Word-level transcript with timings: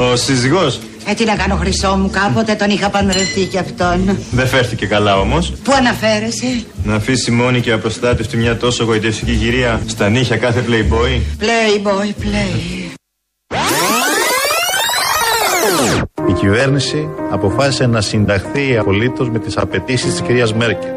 Ο 0.00 0.16
σύζυγος; 0.16 0.80
Ε, 1.06 1.14
τι 1.14 1.24
να 1.24 1.34
κάνω 1.36 1.56
χρυσό 1.56 1.96
μου, 1.96 2.10
κάποτε 2.10 2.54
τον 2.54 2.70
είχα 2.70 2.88
παντρευτεί 2.90 3.44
κι 3.44 3.58
αυτόν. 3.58 4.18
δεν 4.30 4.46
φέρθηκε 4.46 4.86
καλά 4.86 5.18
όμως. 5.18 5.52
Πού 5.64 5.72
αναφέρεσαι, 5.78 6.64
Να 6.84 6.94
αφήσει 6.94 7.30
μόνη 7.30 7.60
και 7.60 7.72
απροστάτευτη 7.72 8.36
μια 8.36 8.56
τόσο 8.56 8.84
γοητευτική 8.84 9.32
κυρία 9.32 9.80
στα 9.86 10.08
νύχια 10.08 10.36
κάθε 10.36 10.64
playboy. 10.68 11.42
Playboy, 11.42 12.08
play. 12.22 12.90
Η 16.28 16.32
κυβέρνηση 16.32 17.08
αποφάσισε 17.30 17.86
να 17.86 18.00
συνταχθεί 18.00 18.76
απολύτως 18.78 19.30
με 19.30 19.38
τις 19.38 19.56
απαιτήσεις 19.56 20.10
της 20.10 20.20
κυρίας 20.20 20.54
Μέρκελ. 20.54 20.90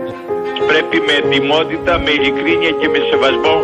Πρέπει 0.68 0.98
με 1.08 1.14
ετοιμότητα, 1.24 2.00
με 2.00 2.10
ειλικρίνεια 2.12 2.72
και 2.80 2.88
με 2.94 3.00
σεβασμό 3.10 3.56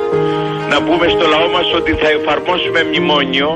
να 0.71 0.77
πούμε 0.85 1.05
στο 1.15 1.25
λαό 1.33 1.47
μας 1.55 1.67
ότι 1.79 1.91
θα 2.01 2.07
εφαρμόσουμε 2.17 2.79
μνημόνιο 2.89 3.49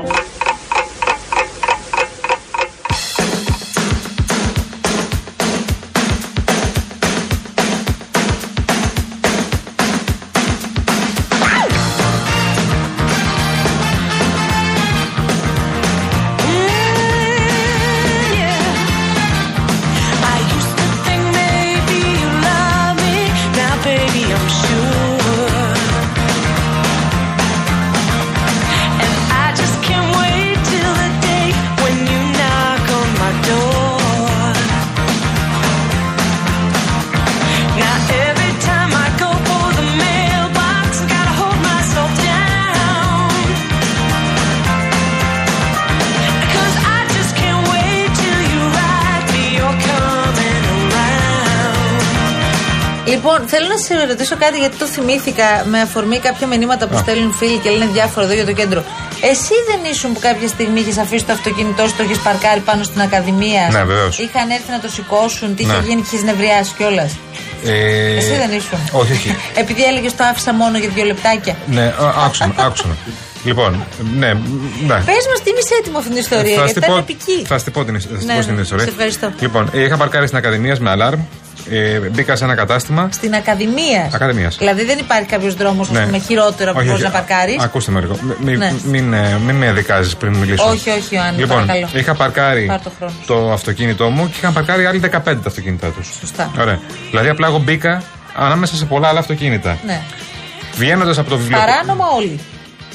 Λοιπόν, 53.14 53.38
θέλω 53.52 53.66
να 53.74 53.78
σε 53.86 54.06
ρωτήσω 54.10 54.36
κάτι 54.44 54.56
γιατί 54.58 54.76
το 54.76 54.86
θυμήθηκα 54.86 55.46
με 55.72 55.78
αφορμή 55.80 56.18
κάποια 56.18 56.46
μηνύματα 56.46 56.84
που 56.88 56.96
στέλνουν 56.98 57.32
φίλοι 57.32 57.58
και 57.58 57.70
λένε 57.70 57.90
διάφορα 57.92 58.24
εδώ 58.26 58.34
για 58.34 58.44
το 58.44 58.52
κέντρο. 58.52 58.80
Εσύ 59.30 59.54
δεν 59.70 59.80
ήσουν 59.92 60.12
που 60.12 60.20
κάποια 60.28 60.48
στιγμή 60.48 60.80
είχες 60.80 60.98
αφήσει 60.98 61.24
το 61.24 61.32
αυτοκίνητό 61.32 61.86
σου, 61.88 61.94
το 61.96 62.02
είχε 62.02 62.16
παρκάρει 62.24 62.60
πάνω 62.60 62.82
στην 62.82 63.00
Ακαδημία; 63.00 63.68
Ναι, 63.72 63.82
βεβαίως. 63.84 64.18
Είχαν 64.18 64.50
έρθει 64.50 64.70
να 64.70 64.80
το 64.80 64.88
σηκώσουν, 64.88 65.54
τι 65.56 65.62
είχε 65.62 65.72
Ναι. 65.72 65.86
γίνει 65.88 66.00
και 66.02 66.08
είχες 66.12 66.24
νευριάσει 66.30 66.72
κιόλας; 66.76 67.12
Ε, 67.64 68.16
Εσύ 68.16 68.34
δεν 68.42 68.50
ήσουν. 68.58 68.78
Όχι, 69.00 69.12
όχι. 69.12 69.36
Επειδή 69.62 69.82
έλεγες 69.84 70.14
το 70.16 70.24
άφησα 70.30 70.52
μόνο 70.54 70.78
για 70.78 70.88
δύο 70.94 71.04
λεπτάκια. 71.04 71.54
Ναι, 71.66 71.82
α, 71.82 71.94
άκουσα 72.24 72.46
με, 72.46 72.54
άκουσα 72.58 72.86
με. 72.86 72.94
Λοιπόν, 73.44 73.84
ναι, 74.18 74.34
μ, 74.34 74.40
ναι. 74.86 74.94
Πες 74.94 75.24
μας 75.30 75.40
τι 75.44 75.50
είσαι 75.50 75.74
έτοιμο 75.80 75.98
αυτή 75.98 76.10
την 76.10 76.18
ιστορία, 76.18 76.44
Θα 76.44 76.64
γιατί 76.64 76.70
στην 76.70 76.82
ήταν 76.82 76.94
πω- 76.94 77.02
επική. 77.02 77.44
Θα 77.46 77.58
σου 77.58 77.64
την 77.64 77.72
πω 77.72 77.84
την, 77.84 77.94
θα 77.94 78.00
σου 78.00 78.08
την 78.18 78.26
Ναι, 78.26 78.34
πω 78.34 78.42
στην 78.42 78.54
ναι, 78.54 78.60
ιστορία. 78.60 78.84
σε 78.84 78.90
ευχαριστώ. 78.90 79.32
Λοιπόν, 79.40 79.70
ε, 79.72 79.80
είχα 79.84 79.96
παρκάρει 79.96 80.26
στην 80.26 80.38
Ακαδημία 80.38 80.76
με 80.80 80.90
αλάρμ. 80.90 81.20
Ε, 81.70 81.98
μπήκα 81.98 82.36
σε 82.36 82.44
ένα 82.44 82.54
κατάστημα. 82.54 83.08
Στην 83.12 83.34
Ακαδημία. 83.34 84.10
Ακαδημίας. 84.14 84.56
Δηλαδή 84.58 84.84
δεν 84.84 84.98
υπάρχει 84.98 85.26
κάποιος 85.28 85.54
δρόμος 85.54 85.90
Ναι. 85.90 86.06
με 86.06 86.18
χειρότερο 86.18 86.70
από 86.70 86.78
Όχι, 86.78 86.88
πώς 86.88 86.96
όχι, 86.96 87.04
να 87.12 87.18
α- 87.18 87.22
παρκάρεις. 87.22 87.62
Ακούστε 87.62 87.90
με 87.90 88.00
λίγο. 88.00 88.16
Μη- 88.22 88.36
Μην, 88.40 88.58
Ναι. 88.58 88.72
μην, 88.84 89.12
ε, 89.12 89.38
μην 89.46 89.54
με 89.56 89.72
δικάζει 89.72 90.16
πριν 90.16 90.34
μιλήσω. 90.36 90.64
Όχι, 90.68 90.90
όχι, 90.90 91.14
Ιωάννη, 91.14 91.40
Λοιπόν, 91.40 91.66
παρακαλώ. 91.66 91.88
είχα 91.94 92.14
παρκάρει 92.14 92.66
Πάρ' 92.66 92.80
το 92.82 92.90
χρόνο 92.98 93.12
σου. 93.20 93.26
το 93.26 93.52
αυτοκίνητό 93.52 94.08
μου 94.10 94.26
και 94.28 94.34
είχαν 94.38 94.52
παρκάρει 94.52 94.86
άλλοι 94.86 94.98
15 94.98 95.42
τα 95.42 95.48
αυτοκίνητά 95.48 95.88
τους. 95.88 96.08
Σωστά. 96.20 96.50
Ωραία. 96.60 96.78
Δηλαδή 97.10 97.28
απλά 97.28 97.46
εγώ 97.46 97.58
μπήκα 97.58 98.02
ανάμεσα 98.36 98.76
σε 98.76 98.84
πολλά 98.84 99.08
άλλα 99.08 99.18
αυτοκίνητα. 99.18 99.78
Ναι. 99.86 100.00
Βγαίνοντας 100.76 101.18
από 101.18 101.30
το 101.30 101.36
βιβλίο. 101.36 101.58
Παράνομα 101.58 102.04
όλοι. 102.16 102.40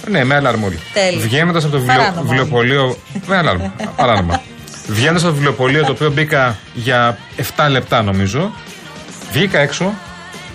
Ναι, 0.09 0.23
με 0.23 0.35
αλάρμ 0.35 0.63
όλοι. 0.63 0.79
Τέλεια. 0.93 1.19
Βγαίνοντας 1.19 1.63
από 1.63 1.71
το 1.71 1.79
βιβλιο... 1.79 1.97
Παράνομα 1.97 2.21
βιβλιοπωλείο. 2.21 2.97
με 3.25 3.37
αλάρμ. 3.37 3.61
Παράνομα. 3.95 4.41
Βγαίνοντα 4.89 5.19
από 5.19 5.27
το 5.27 5.33
βιβλιοπωλείο 5.33 5.85
το 5.85 5.91
οποίο 5.91 6.11
μπήκα 6.11 6.57
για 6.73 7.17
7 7.55 7.67
λεπτά 7.69 8.01
νομίζω. 8.01 8.51
Βγήκα 9.31 9.59
έξω 9.59 9.93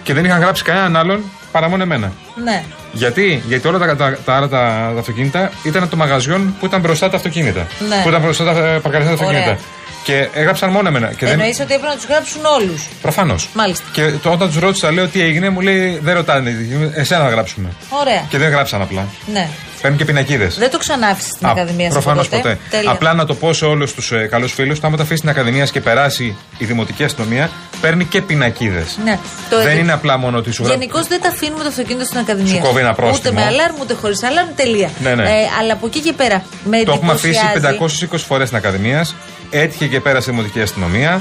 και 0.03 0.15
δεν 0.15 0.25
είχαν 0.25 0.41
γράψει 0.41 0.63
κανέναν 0.63 0.97
άλλον 0.97 1.23
παρά 1.53 1.69
μόνο 1.69 1.83
εμένα. 1.83 2.13
Ναι. 2.45 2.65
Γιατί, 2.93 3.43
Γιατί 3.47 3.69
όλα 3.69 3.79
τα, 3.79 3.97
τα, 3.97 4.19
τα 4.25 4.35
άλλα 4.35 4.49
τα, 4.49 4.91
τα 4.95 4.99
αυτοκίνητα 5.01 5.51
ήταν 5.63 5.83
από 5.83 5.91
το 5.91 5.97
μαγαζιόν 5.97 6.55
που 6.61 6.67
ήταν 6.67 6.81
μπροστά 6.81 7.11
τα 7.11 7.17
αυτοκίνητα. 7.17 7.67
Ναι. 7.89 8.01
Που 8.03 8.09
ήταν 8.09 8.21
μπροστά 8.21 8.45
τα 8.45 8.51
ε, 8.51 8.79
παρκαρισμένα 8.79 9.19
τα 9.19 9.25
Ωραία. 9.25 9.39
αυτοκίνητα. 9.41 9.69
Και 10.05 10.29
έγραψαν 10.33 10.71
μόνο 10.71 10.89
εμένα. 10.89 11.07
Και 11.07 11.27
δεν... 11.27 11.29
Εννοείς 11.29 11.61
ότι 11.61 11.75
έπρεπε 11.75 11.93
να 11.93 11.97
τους 11.97 12.07
γράψουν 12.07 12.41
όλους. 12.45 12.89
Προφανώς. 13.03 13.49
Μάλιστα. 13.55 13.85
Και 13.93 14.11
το, 14.23 14.31
όταν 14.31 14.49
τους 14.49 14.59
ρώτησα, 14.59 14.93
λέω 14.93 15.09
τι 15.09 15.21
έγινε, 15.21 15.49
μου 15.49 15.61
λέει 15.61 15.99
δεν 16.03 16.15
ρωτάνε. 16.15 16.57
Εσένα 16.95 17.23
θα 17.25 17.29
γράψουμε. 17.29 17.69
Ωραία. 17.89 18.27
Και 18.29 18.39
δεν 18.39 18.51
γράψαν 18.51 18.83
απλά. 18.83 19.07
Ναι. 19.33 19.49
Παίρνουν 19.85 19.99
και 20.03 20.05
πινακίδες. 20.13 20.55
Δεν 20.59 20.71
το 20.71 20.79
ξανάφησες 20.79 21.31
στην 21.31 21.47
Ακαδημία 21.47 21.85
σας 21.85 21.93
Προφανώς 22.03 22.29
ποτέ. 22.29 22.43
ποτέ. 22.43 22.59
Τέλεια. 22.71 22.91
Απλά 22.91 23.15
να 23.15 23.25
το 23.27 23.35
πω 23.35 23.53
σε 23.53 23.65
όλους 23.65 23.95
τους 23.95 24.13
ε, 24.13 24.27
καλούς 24.31 24.53
φίλους, 24.53 24.79
άμα 24.83 24.97
το 24.97 25.03
αφήσεις 25.03 25.19
στην 25.19 25.31
Ακαδημία 25.31 25.65
και 25.65 25.81
περάσει 25.81 26.37
η 26.59 26.65
δημοτική 26.65 27.05
αστυνομία, 27.05 27.51
παίρνει 27.81 28.05
και 28.05 28.21
πινακίδες. 28.23 28.99
Ναι. 29.05 29.19
Το 29.51 29.63
Δεν 29.63 29.79
είναι 29.79 29.93
απλά 29.93 30.17
μόνο 30.19 30.39
ότι 30.39 30.51
σου 30.53 30.63
γράφει. 30.63 30.79
Γενικώς 30.79 31.07
δεν 31.07 31.21
τα 31.23 31.29
αφήνουμε 31.29 31.63
το 31.63 31.69
αυτοκίνητο 31.69 32.05
στην 32.05 32.19
Ακαδημία. 32.19 32.55
Σου 32.55 32.59
κόβει 32.61 32.81
ένα 32.81 32.89
Ούτε 32.91 33.03
πρόστιμο. 33.03 33.35
με 33.41 33.45
αλάρμ, 33.47 33.75
ούτε 33.81 33.95
χωρίς 33.95 34.23
αλάρμ, 34.23 34.49
τελεία. 34.57 34.91
Ναι, 35.03 35.15
ναι. 35.15 35.23
Ε, 35.23 35.35
αλλά 35.61 35.73
από 35.73 35.87
εκεί 35.87 36.01
και 36.01 36.13
πέρα. 36.13 36.43
Με 36.65 36.83
Το 36.83 36.93
έχουμε 36.93 37.13
αφήσει 37.13 37.41
εντυπωσιάζει- 37.55 38.09
520 38.11 38.25
φορές 38.27 38.47
στην 38.47 38.59
Ακαδημία. 38.59 39.07
Έτυχε 39.51 39.87
και 39.87 40.01
πέρασε 40.01 40.31
η 40.31 40.35
δημοτική 40.35 40.61
αστυνομία. 40.61 41.21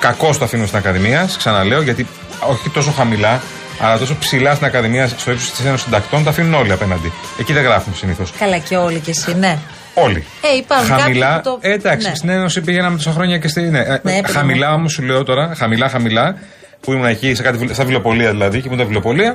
Κακώς 0.00 0.38
το 0.38 0.44
αφήνουν 0.44 0.66
στην 0.66 0.78
Ακαδημία, 0.78 1.28
ξαναλέω, 1.38 1.82
γιατί 1.82 2.06
όχι 2.48 2.70
τόσο 2.70 2.90
χαμηλά, 2.90 3.40
αλλά 3.80 3.98
τόσο 3.98 4.16
ψηλά 4.18 4.54
στην 4.54 4.66
Ακαδημία, 4.66 5.08
στο 5.08 5.30
ύψος 5.30 5.50
της 5.50 5.64
Ένωσης 5.64 5.84
Συντακτών, 5.84 6.24
τα 6.24 6.30
αφήνουν 6.30 6.54
όλοι 6.54 6.72
απέναντι. 6.72 7.12
Εκεί 7.40 7.52
δεν 7.52 7.62
γράφουν 7.62 7.94
συνήθως. 7.96 8.32
Καλά 8.38 8.58
και 8.58 8.76
όλοι 8.76 8.98
κι 8.98 9.10
εσύ, 9.10 9.34
ναι. 9.34 9.58
Όλοι. 9.94 10.24
Ε, 10.52 10.56
υπάρχουν 10.56 10.86
χαμηλά. 10.98 11.26
κάποιοι 11.26 11.52
που 11.52 11.58
το- 11.60 11.68
Ε, 11.68 11.72
εντάξει, 11.72 12.08
ναι. 12.08 12.14
στην 12.14 12.28
Ένωση 12.28 12.60
πήγαιναμε 12.60 12.96
τόσα 12.96 13.10
χρόνια 13.10 13.38
και 13.38 13.48
στη. 13.48 13.60
Ναι, 13.60 13.78
ε, 13.78 13.90
Ναι, 13.90 13.98
παιδί 14.00 14.32
χαμηλά 14.32 14.72
όμως 14.74 14.92
σου 14.92 15.02
λέω 15.02 15.22
τώρα, 15.24 15.52
χαμηλά, 15.56 15.88
χαμηλά, 15.88 16.36
που 16.80 16.92
ήμουν 16.92 17.06
εκεί, 17.06 17.34
σε 17.34 17.42
κάτι, 17.42 17.58
βιλ- 17.58 17.72
στα 17.74 17.82
βιβλιοπολία 17.82 18.30
δηλαδή, 18.30 18.56
και 18.60 18.64
ήμουν 18.66 18.78
τα 18.78 18.82
βιβλιοπολία, 18.84 19.34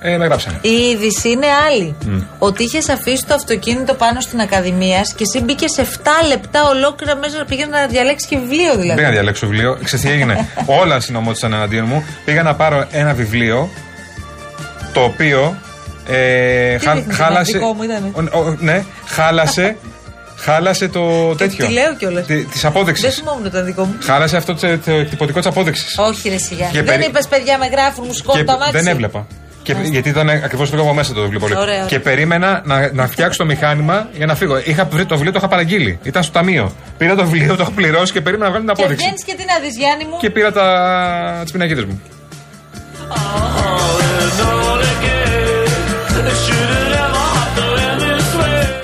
ε, 0.00 0.16
με 0.16 0.24
γράψανε. 0.24 0.58
Η 0.62 0.68
είδηση 0.70 1.28
είναι 1.30 1.46
άλλη. 1.68 1.94
Ότι 2.38 2.62
είχες 2.62 2.88
αφήσει 2.88 3.24
το 3.26 3.34
αυτοκίνητο 3.34 3.94
πάνω 3.94 4.20
στην 4.20 4.40
Ακαδημία 4.40 5.00
και 5.16 5.24
εσύ 5.34 5.44
μπήκες 5.44 5.72
σε 5.72 5.80
7 5.82 6.26
λεπτά 6.28 6.68
ολόκληρα 6.68 7.16
μέσα. 7.16 7.44
Πήγε 7.48 7.66
να 7.66 7.86
διαλέξεις 7.86 8.28
και 8.28 8.38
βιβλίο 8.38 8.72
δηλαδή. 8.72 8.94
Πήγα 8.94 9.06
να 9.06 9.12
διαλέξω 9.12 9.46
βιβλίο. 9.46 9.78
Ξέρεις 9.84 10.04
τι 10.04 10.10
έγινε; 10.10 10.48
Όλα 10.80 11.00
συνομώτησαν 11.00 11.52
εναντίον 11.52 11.84
μου. 11.86 12.04
Πήγα 12.24 12.42
να 12.42 12.54
πάρω 12.54 12.86
ένα 12.90 13.14
βιβλίο 13.14 13.68
το 14.92 15.00
οποίο 15.02 15.56
ε, 16.08 16.76
Τι 16.76 16.84
χα- 16.84 16.94
δείχνεις, 16.94 17.16
χάλασε. 17.16 17.52
δικό 17.58 17.72
μου 17.72 17.82
ήτανε; 17.82 18.10
Ο- 18.12 18.38
ο- 18.38 18.56
ναι, 18.58 18.84
χάλασε. 19.06 19.76
χάλασε 20.42 20.88
το 20.88 21.34
τέτοιο. 21.34 21.66
τι 21.66 21.72
λέω 21.72 21.94
κιόλας. 21.94 22.26
Τη 22.26 22.44
απόδειξη. 22.62 23.02
Δεν 23.02 23.10
θυμόμουν 23.10 23.40
ότι 23.40 23.48
ήταν 23.48 23.64
δικό 23.64 23.84
μου. 23.84 23.94
Χάλασε 24.02 24.36
αυτό 24.36 24.54
το, 24.54 24.78
το 24.78 24.90
εκτυπωτικό 24.92 25.40
τη 25.40 25.48
απόδειξη. 25.48 25.84
Όχι, 25.96 26.28
ρε 26.28 26.38
σιγά. 26.38 26.66
Και 26.66 26.82
Δεν 26.82 26.84
περί- 26.84 27.08
είπε 27.08 27.18
παιδιά 27.28 27.58
με 27.58 27.66
γράφουν, 27.66 28.04
μου 28.06 28.12
σηκώνουν 28.12 28.40
Και 28.40 28.46
το 28.46 28.52
αμάξι. 28.52 28.72
δεν 28.72 28.86
έβλεπα. 28.86 29.26
Και, 29.62 29.74
γιατί 29.82 30.08
ήταν 30.08 30.28
ακριβώ 30.28 30.66
το 30.66 30.80
από 30.80 30.94
μέσα 30.94 31.12
το 31.12 31.20
βιβλίο. 31.20 31.38
πολύ. 31.40 31.56
Ωραία, 31.56 31.74
ωραία. 31.74 31.86
Και 31.86 32.00
περίμενα 32.00 32.62
να, 32.64 32.92
να 32.92 33.06
φτιάξω 33.06 33.38
το 33.38 33.44
μηχάνημα 33.44 34.08
για 34.12 34.26
να 34.26 34.34
φύγω. 34.34 34.58
Είχα, 34.64 34.84
βρει- 34.84 35.06
το 35.06 35.14
βιβλίο 35.14 35.32
το 35.32 35.38
είχα 35.38 35.48
παραγγείλει. 35.48 35.98
Ήταν 36.02 36.22
στο 36.22 36.32
ταμείο. 36.32 36.72
Πήρα 36.98 37.14
το 37.14 37.24
βιβλίο, 37.24 37.56
το 37.56 37.62
έχω 37.62 37.70
πληρώσει 37.70 38.12
και 38.12 38.20
περίμενα 38.20 38.50
να 38.50 38.58
βγάλω 38.58 38.66
την 38.66 38.74
Και 38.74 38.82
απόδειξη. 38.82 39.04
βγαίνει 39.06 39.22
και 39.26 39.34
τι 39.42 39.44
να 39.52 39.68
δει, 39.68 39.68
Γιάννη 39.78 40.04
μου. 40.04 40.16
Και 40.18 40.30
πήρα 40.30 40.52
τα... 40.52 41.42
τι 41.46 41.52
πινακίδε 41.52 41.84
μου. 41.84 42.00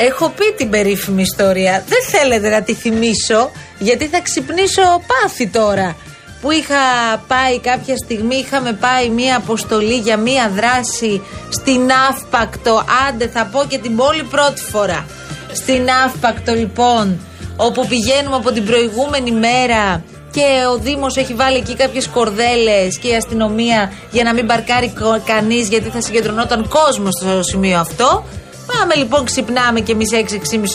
Έχω 0.00 0.28
πει 0.28 0.52
την 0.56 0.70
περίφημη 0.70 1.22
ιστορία. 1.22 1.84
Δεν 1.88 1.98
θέλετε 2.10 2.48
να 2.48 2.62
τη 2.62 2.74
θυμίσω, 2.74 3.50
γιατί 3.78 4.06
θα 4.06 4.20
ξυπνήσω 4.20 4.82
πάθη 5.06 5.48
τώρα. 5.48 5.96
Που 6.40 6.50
είχα 6.50 6.74
πάει 7.28 7.58
κάποια 7.60 7.96
στιγμή, 7.96 8.36
είχαμε 8.36 8.72
πάει 8.72 9.08
μία 9.08 9.36
αποστολή 9.36 9.94
για 9.96 10.16
μία 10.16 10.50
δράση 10.54 11.22
στην 11.48 11.80
Αύπακτο. 12.10 12.84
Άντε, 13.08 13.28
θα 13.28 13.48
πω 13.52 13.64
και 13.68 13.78
την 13.78 13.96
πόλη 13.96 14.22
πρώτη 14.22 14.60
φορά. 14.60 15.06
Στην 15.52 15.86
Αύπακτο, 16.04 16.52
λοιπόν, 16.54 17.18
όπου 17.56 17.86
πηγαίνουμε 17.86 18.36
από 18.36 18.52
την 18.52 18.64
προηγούμενη 18.64 19.30
μέρα 19.32 20.02
και 20.30 20.46
ο 20.74 20.78
Δήμος 20.78 21.16
έχει 21.16 21.34
βάλει 21.34 21.56
εκεί 21.56 21.74
κάποιες 21.76 22.08
κορδέλες 22.08 22.98
και 22.98 23.08
η 23.08 23.14
αστυνομία 23.14 23.92
για 24.10 24.22
να 24.24 24.34
μην 24.34 24.46
παρκάρει 24.46 24.92
κο- 25.00 25.22
κανείς 25.26 25.68
γιατί 25.68 25.88
θα 25.88 26.00
συγκεντρωνόταν 26.00 26.68
κόσμος 26.68 27.12
στο 27.20 27.42
σημείο 27.42 27.78
αυτό. 27.78 28.24
Πάμε 28.78 28.94
λοιπόν, 28.94 29.24
ξυπνάμε 29.24 29.80
και 29.80 29.92
εμείς 29.92 30.10
6-6,5 30.12 30.18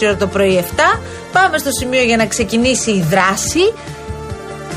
ώρα 0.03 0.15
το 0.15 0.27
πρωί 0.27 0.65
7. 0.75 0.99
Πάμε 1.31 1.57
στο 1.57 1.69
σημείο 1.71 2.01
για 2.01 2.17
να 2.17 2.25
ξεκινήσει 2.25 2.91
η 2.91 3.05
δράση. 3.09 3.73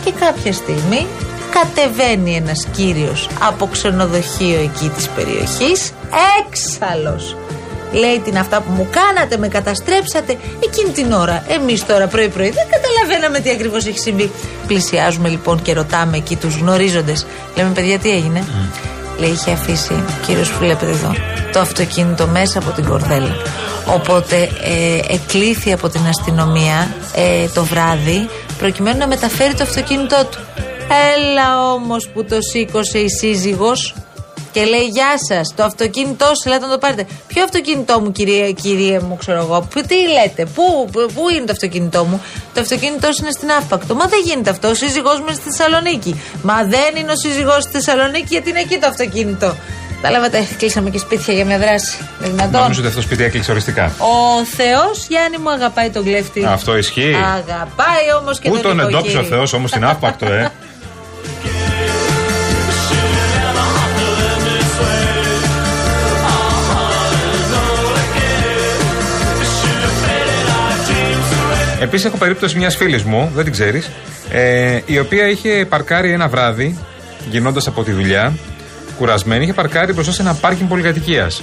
Και 0.04 0.12
κάποια 0.12 0.52
στιγμή 0.52 1.06
κατεβαίνει 1.50 2.36
ένας 2.36 2.66
κύριος 2.76 3.28
από 3.40 3.66
ξενοδοχείο 3.66 4.58
εκεί 4.60 4.88
της 4.88 5.08
περιοχής, 5.08 5.92
έξαλλος, 6.40 7.36
Λέει 7.92 8.20
την 8.24 8.38
αυτά 8.38 8.60
που 8.60 8.70
μου 8.70 8.88
κάνατε, 8.90 9.36
με 9.36 9.48
καταστρέψατε. 9.48 10.36
Εκείνη 10.64 10.90
την 10.90 11.12
ώρα, 11.12 11.44
εμείς 11.48 11.86
τώρα 11.86 12.06
πρωί-πρωί 12.06 12.50
δεν 12.50 12.66
καταλαβαίναμε 12.70 13.38
τι 13.40 13.50
ακριβώς 13.50 13.86
έχει 13.86 13.98
συμβεί. 13.98 14.30
Πλησιάζουμε 14.66 15.28
λοιπόν 15.28 15.62
και 15.62 15.72
ρωτάμε 15.72 16.16
εκεί 16.16 16.36
τους 16.36 16.56
γνωρίζοντες. 16.56 17.26
Λέμε, 17.56 17.70
παιδιά, 17.70 17.98
τι 17.98 18.10
έγινε; 18.10 18.44
Λέει, 19.18 19.30
είχε 19.30 19.50
αφήσει 19.50 19.92
ο 19.92 20.26
κύριος 20.26 20.50
που 20.50 20.58
βλέπετε 20.58 20.90
εδώ 20.90 21.35
το 21.52 21.60
αυτοκίνητο 21.60 22.26
μέσα 22.26 22.58
από 22.58 22.70
την 22.70 22.84
κορδέλα. 22.84 23.36
Οπότε 23.94 24.36
ε, 24.62 25.14
εκλήθη 25.14 25.72
από 25.72 25.88
την 25.88 26.00
αστυνομία 26.08 26.94
ε, 27.14 27.48
το 27.54 27.64
βράδυ 27.64 28.28
προκειμένου 28.58 28.98
να 28.98 29.06
μεταφέρει 29.06 29.54
το 29.54 29.62
αυτοκίνητό 29.62 30.26
του. 30.30 30.38
Έλα 31.16 31.72
όμως 31.72 32.08
που 32.14 32.24
το 32.24 32.36
σήκωσε 32.52 32.98
η 32.98 33.08
σύζυγος 33.08 33.94
και 34.52 34.64
λέει 34.64 34.84
Γεια 34.86 35.14
σας, 35.28 35.54
το 35.56 35.62
αυτοκίνητό 35.64 36.24
σας, 36.26 36.44
λέτε 36.46 36.66
να 36.66 36.72
το 36.72 36.78
πάρετε. 36.78 37.06
Ποιο 37.26 37.42
αυτοκίνητό 37.42 38.00
μου, 38.00 38.12
κύριε, 38.12 38.52
κύριε 38.52 39.00
μου, 39.00 39.16
ξέρω 39.16 39.38
εγώ. 39.38 39.60
Που- 39.70 39.80
Τι 39.80 39.94
λέτε, 39.94 40.44
πού, 40.54 40.88
πού 40.92 41.28
είναι 41.36 41.44
το 41.46 41.52
αυτοκίνητό 41.52 42.04
μου; 42.04 42.22
Το 42.54 42.60
αυτοκίνητό 42.60 43.06
σου 43.12 43.18
είναι 43.22 43.30
στην 43.30 43.50
Αύπακτο. 43.50 43.94
Μα 43.94 44.06
δεν 44.06 44.20
γίνεται 44.24 44.50
αυτό. 44.50 44.68
Ο 44.68 44.74
σύζυγός 44.74 45.18
μου 45.18 45.24
είναι 45.28 45.34
στη 45.40 45.50
Θεσσαλονίκη. 45.50 46.20
Μα 46.42 46.54
δεν 46.64 46.96
είναι 46.96 47.12
ο 47.12 47.16
σύζυγός 47.16 47.62
στη 47.62 47.72
Θεσσαλονίκη 47.72 48.26
γιατί 48.28 48.48
είναι 48.50 48.60
εκεί 48.60 48.78
το 48.78 48.86
αυτοκίνητο. 48.86 49.54
Καταλάβατε, 50.06 50.46
κλείσαμε 50.58 50.90
και 50.90 50.98
σπίτια 50.98 51.34
για 51.34 51.44
μια 51.44 51.58
δράση. 51.58 51.96
Είναι 52.20 52.30
δυνατόν. 52.30 52.60
Νομίζω 52.60 52.78
ότι 52.78 52.88
αυτό 52.88 53.00
το 53.00 53.06
σπίτι 53.06 53.24
έκλεισε 53.24 53.50
οριστικά. 53.50 53.84
Ο 53.98 54.44
Θεός 54.44 55.06
Γιάννη 55.08 55.38
μου 55.38 55.50
αγαπάει 55.50 55.90
τον 55.90 56.04
κλέφτη. 56.04 56.44
Αυτό 56.44 56.76
ισχύει. 56.76 57.14
Αγαπάει 57.14 58.06
όμως 58.20 58.38
και 58.38 58.48
Πού 58.48 58.54
τον 58.54 58.62
τον 58.62 58.80
εντόπισε 58.80 58.98
ο 58.98 59.20
νοικοκύρη. 59.20 59.36
Θεός 59.36 59.52
όμως 59.52 59.70
την 59.70 59.84
άφπακτο, 59.84 60.26
ε; 60.26 60.50
Επίσης, 71.80 72.06
έχω 72.06 72.16
περίπτωση 72.16 72.58
μιας 72.58 72.76
φίλης 72.76 73.02
μου, 73.02 73.30
δεν 73.34 73.44
την 73.44 73.52
ξέρεις, 73.52 73.90
ε, 74.30 74.80
η 74.86 74.98
οποία 74.98 75.28
είχε 75.28 75.66
παρκάρει 75.68 76.12
ένα 76.12 76.28
βράδυ, 76.28 76.78
γυρνώντας 77.30 77.66
από 77.66 77.82
τη 77.82 77.92
δουλειά, 77.92 78.34
κουρασμένη, 78.98 79.42
είχε 79.42 79.52
παρκάρει 79.52 79.92
μπροστά 79.92 80.12
σε 80.12 80.22
ένα 80.22 80.34
πάρκινγκ 80.34 80.68
πολυκατοικίας. 80.68 81.42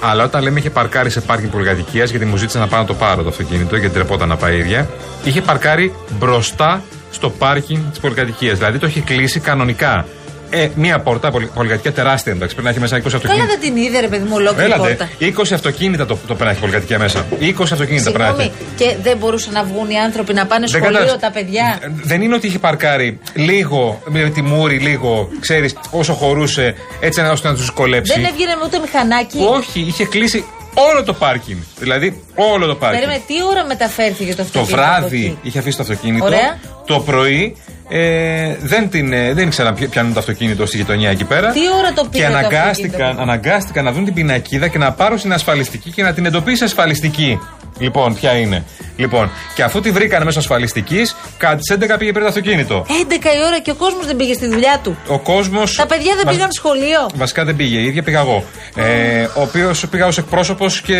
Αλλά 0.00 0.24
όταν 0.24 0.42
λέμε 0.42 0.58
είχε 0.58 0.70
παρκάρει 0.70 1.10
σε 1.10 1.20
πάρκινγκ 1.20 1.50
πολυκατοικίας, 1.50 2.10
γιατί 2.10 2.24
μου 2.24 2.36
ζήτησε 2.36 2.58
να 2.58 2.66
πάω 2.66 2.80
να 2.80 2.86
το 2.86 2.94
πάρω 2.94 3.22
το 3.22 3.28
αυτοκίνητο, 3.28 3.76
γιατί 3.76 3.94
τρεπόταν 3.94 4.28
να 4.28 4.36
πάει 4.36 4.58
ίδια, 4.58 4.88
είχε 5.24 5.40
παρκάρει 5.42 5.94
μπροστά 6.18 6.82
στο 7.10 7.30
πάρκινγκ 7.30 7.90
της 7.90 7.98
πολυκατοικίας. 7.98 8.58
Δηλαδή 8.58 8.78
το 8.78 8.86
είχε 8.86 9.00
κλείσει 9.00 9.40
κανονικά. 9.40 10.06
Ε, 10.54 10.68
μία 10.74 10.98
πόρτα, 11.00 11.30
πολυ, 11.30 11.50
πολυκατοικία 11.54 11.92
τεράστια 11.92 12.32
εντάξει, 12.32 12.54
πρέπει 12.54 12.64
να 12.68 12.70
έχει 12.72 12.80
μέσα 12.80 12.96
20 12.96 13.00
Καλά 13.02 13.16
αυτοκίνητα. 13.16 13.46
δεν 13.46 13.60
την 13.60 13.76
είδε, 13.76 14.00
ρε 14.00 14.08
παιδί 14.08 14.24
μου, 14.24 14.34
ολόκληρη 14.34 14.72
Έλατε, 14.72 14.88
πόρτα. 14.88 15.42
20 15.42 15.54
αυτοκίνητα 15.54 16.06
το, 16.06 16.14
το 16.14 16.24
πρέπει 16.26 16.44
να 16.44 16.50
έχει 16.50 16.60
πολυκατοικία 16.60 16.98
μέσα. 16.98 17.26
20 17.40 17.62
αυτοκίνητα 17.62 18.10
πρέπει 18.12 18.36
να 18.36 18.42
έχει. 18.42 18.52
Συγγνώμη, 18.52 18.74
και 18.76 18.96
δεν 19.02 19.16
μπορούσαν 19.16 19.52
να 19.52 19.64
βγουν 19.64 19.90
οι 19.90 19.98
άνθρωποι 19.98 20.32
να 20.34 20.46
πάνε 20.46 20.66
Δεν 20.66 20.68
σχολείο 20.80 20.98
κατάλαβες. 20.98 21.20
τα 21.20 21.30
παιδιά. 21.30 21.78
Ε, 21.82 21.86
Δεν 22.02 22.22
είναι 22.22 22.34
ότι 22.34 22.46
είχε 22.46 22.58
παρκάρει 22.58 23.18
λίγο 23.34 24.02
με 24.06 24.30
τη 24.34 24.42
μούρη, 24.42 24.78
λίγο, 24.78 25.28
ξέρεις, 25.40 25.74
όσο 25.90 26.12
χωρούσε, 26.12 26.74
έτσι 27.00 27.20
ώστε 27.20 27.48
να 27.48 27.54
τους 27.54 27.62
δυσκολέψει. 27.62 28.12
Δεν 28.14 28.24
έβγαινε 28.24 28.54
με 28.54 28.62
ούτε 28.64 28.78
μηχανάκι. 28.78 29.38
Όχι, 29.50 29.80
είχε 29.80 30.04
κλείσει 30.04 30.44
όλο 30.74 31.04
το 31.04 31.12
πάρκινγκ. 31.12 31.58
Δηλαδή, 31.78 32.22
όλο 32.34 32.66
το 32.66 32.74
πάρκινγκ. 32.74 33.02
Περίμενε, 33.02 33.24
τι 33.26 33.34
ώρα 33.50 33.64
μεταφέρθηκε 33.64 34.30
το 34.30 34.36
Το 34.36 34.42
αυτοκίνητο. 34.42 34.74
από 34.74 34.82
βράδυ 34.98 35.16
εκεί; 35.24 35.38
είχε 35.42 35.58
αφήσει 35.58 35.76
το 35.76 35.82
αυτοκίνητο. 35.82 36.24
Ωραία. 36.24 36.58
Το 36.86 37.00
πρωί 37.00 37.56
ε, 37.94 38.56
δεν, 38.60 38.88
την, 38.90 39.12
ε, 39.12 39.32
δεν 39.34 39.46
ήξερα 39.46 39.72
ποιο- 39.72 39.88
πιάνουν 39.88 40.12
το 40.12 40.18
αυτοκίνητο 40.18 40.66
στη 40.66 40.76
γειτονιά 40.76 41.10
εκεί 41.10 41.24
πέρα. 41.24 41.50
Τι 41.52 41.60
ώρα 41.78 41.92
το 41.92 42.04
πήρε 42.10 42.24
Και 42.24 42.30
το 42.30 42.36
αναγκάστηκαν, 42.36 42.90
αυτοκίνητο; 43.00 43.22
αναγκάστηκαν 43.22 43.84
να 43.84 43.92
δουν 43.92 44.04
την 44.04 44.14
πινακίδα 44.14 44.68
και 44.68 44.78
να 44.78 44.92
πάρουν 44.92 45.18
στην 45.18 45.32
ασφαλιστική 45.32 45.90
και 45.90 46.02
να 46.02 46.12
την 46.12 46.26
εντοπίσει 46.26 46.64
ασφαλιστική. 46.64 47.38
Λοιπόν, 47.82 48.14
ποια 48.14 48.32
είναι. 48.32 48.64
Λοιπόν, 48.96 49.30
και 49.54 49.62
αφού 49.62 49.80
τη 49.80 49.90
βρήκανε 49.90 50.24
μέσω 50.24 50.38
ασφαλιστικής, 50.38 51.16
κάτι 51.36 51.62
τι 51.62 51.74
11 51.74 51.98
πήγε 51.98 52.12
πήρε 52.12 52.20
το 52.24 52.26
αυτοκίνητο. 52.28 52.86
11 52.88 53.12
η 53.12 53.44
ώρα 53.46 53.58
και 53.60 53.70
ο 53.70 53.74
κόσμος 53.74 54.06
δεν 54.06 54.16
πήγε 54.16 54.32
στη 54.34 54.46
δουλειά 54.46 54.80
του. 54.82 54.96
Ο 55.06 55.18
κόσμος. 55.18 55.74
Τα 55.76 55.86
παιδιά 55.86 56.14
δεν 56.22 56.34
πήγαν 56.34 56.52
σχολείο. 56.52 57.10
Βασικά 57.14 57.44
δεν 57.44 57.56
πήγε, 57.56 57.78
η 57.78 57.84
ίδια 57.84 58.02
πήγα 58.02 58.20
εγώ. 58.20 58.44
Ε, 58.76 59.22
ο 59.22 59.40
οποίος 59.42 59.88
πήγα 59.88 60.06
ως 60.06 60.18
εκπρόσωπος 60.18 60.80
και. 60.80 60.96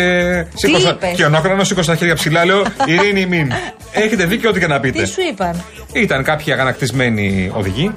σήκωσα- 0.53 0.89
είπες; 0.91 1.13
Και 1.15 1.25
ο 1.25 1.29
Νόκρανο 1.29 1.63
σήκωσε 1.63 1.89
τα 1.91 1.95
χέρια 1.97 2.15
ψηλά, 2.15 2.45
λέω 2.45 2.63
Ειρήνη 2.87 3.25
μην. 3.25 3.51
Έχετε 3.91 4.25
δίκιο, 4.25 4.49
ό,τι 4.49 4.59
και 4.59 4.67
να 4.67 4.79
πείτε. 4.79 5.01
Τι 5.01 5.07
σου 5.09 5.21
είπαν; 5.31 5.63
Ήταν 5.93 6.23
κάποιοι 6.23 6.51
αγανακτισμένοι 6.53 7.51
οδηγοί, 7.53 7.93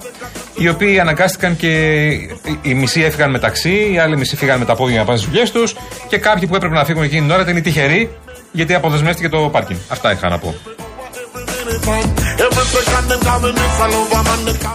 οι 0.57 0.69
οποίοι 0.69 1.01
αναγκάστηκαν 1.01 1.57
και 1.57 2.03
οι- 2.07 2.39
οι 2.63 2.75
μισοί 2.75 3.03
έφυγαν 3.03 3.31
με 3.31 3.39
ταξί, 3.39 3.91
οι 3.93 3.99
άλλοι 3.99 4.17
μισοί 4.17 4.37
φύγαν 4.37 4.59
με 4.59 4.65
τα 4.65 4.75
πόδια 4.75 4.91
για 4.93 5.01
να 5.01 5.07
πάνε 5.07 5.19
στις 5.19 5.31
δουλειές 5.31 5.51
τους 5.51 5.75
και 6.09 6.19
κάποιοι 6.19 6.47
που 6.49 6.55
έπρεπε 6.57 6.75
να 6.75 6.85
φύγουν 6.85 7.03
εκείνη 7.03 7.21
την 7.21 7.31
ώρα 7.31 7.43
ήταν 7.43 7.57
οι 7.57 7.61
τυχεροί 7.61 8.11
γιατί 8.57 8.75
αποδεσμεύτηκε 8.75 9.29
το 9.29 9.49
πάρκινγκ. 9.49 9.79
Αυτά 9.89 10.13
είχα 10.13 10.29
να 10.29 10.39
πω. 10.39 10.55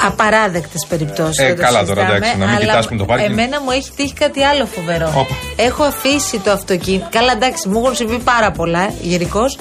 Απαράδεκτες 0.05 0.85
περιπτώσεις. 0.89 1.37
Ε, 1.49 1.53
καλά 1.53 1.85
τώρα, 1.85 2.01
εντάξει, 2.01 2.37
να 2.37 2.45
μην 2.47 2.57
κοιτάς 2.59 2.87
που 2.87 2.93
είναι 2.93 3.01
το 3.01 3.07
πάρκινγκ. 3.07 3.31
Εμένα 3.31 3.61
μου 3.61 3.71
έχει 3.71 3.91
τύχει 3.95 4.13
κάτι 4.13 4.43
άλλο 4.43 4.65
φοβερό. 4.65 5.07
Όπα. 5.15 5.35
Έχω 5.55 5.83
αφήσει 5.83 6.39
το 6.39 6.51
αυτοκίνητο. 6.51 7.07
Καλά, 7.11 7.31
εντάξει, 7.31 7.67
μου 7.69 7.79
έχουν 7.79 7.95
συμβεί 7.95 8.17
πάρα 8.17 8.51
πολλά 8.51 8.93
γενικώς. 9.01 9.57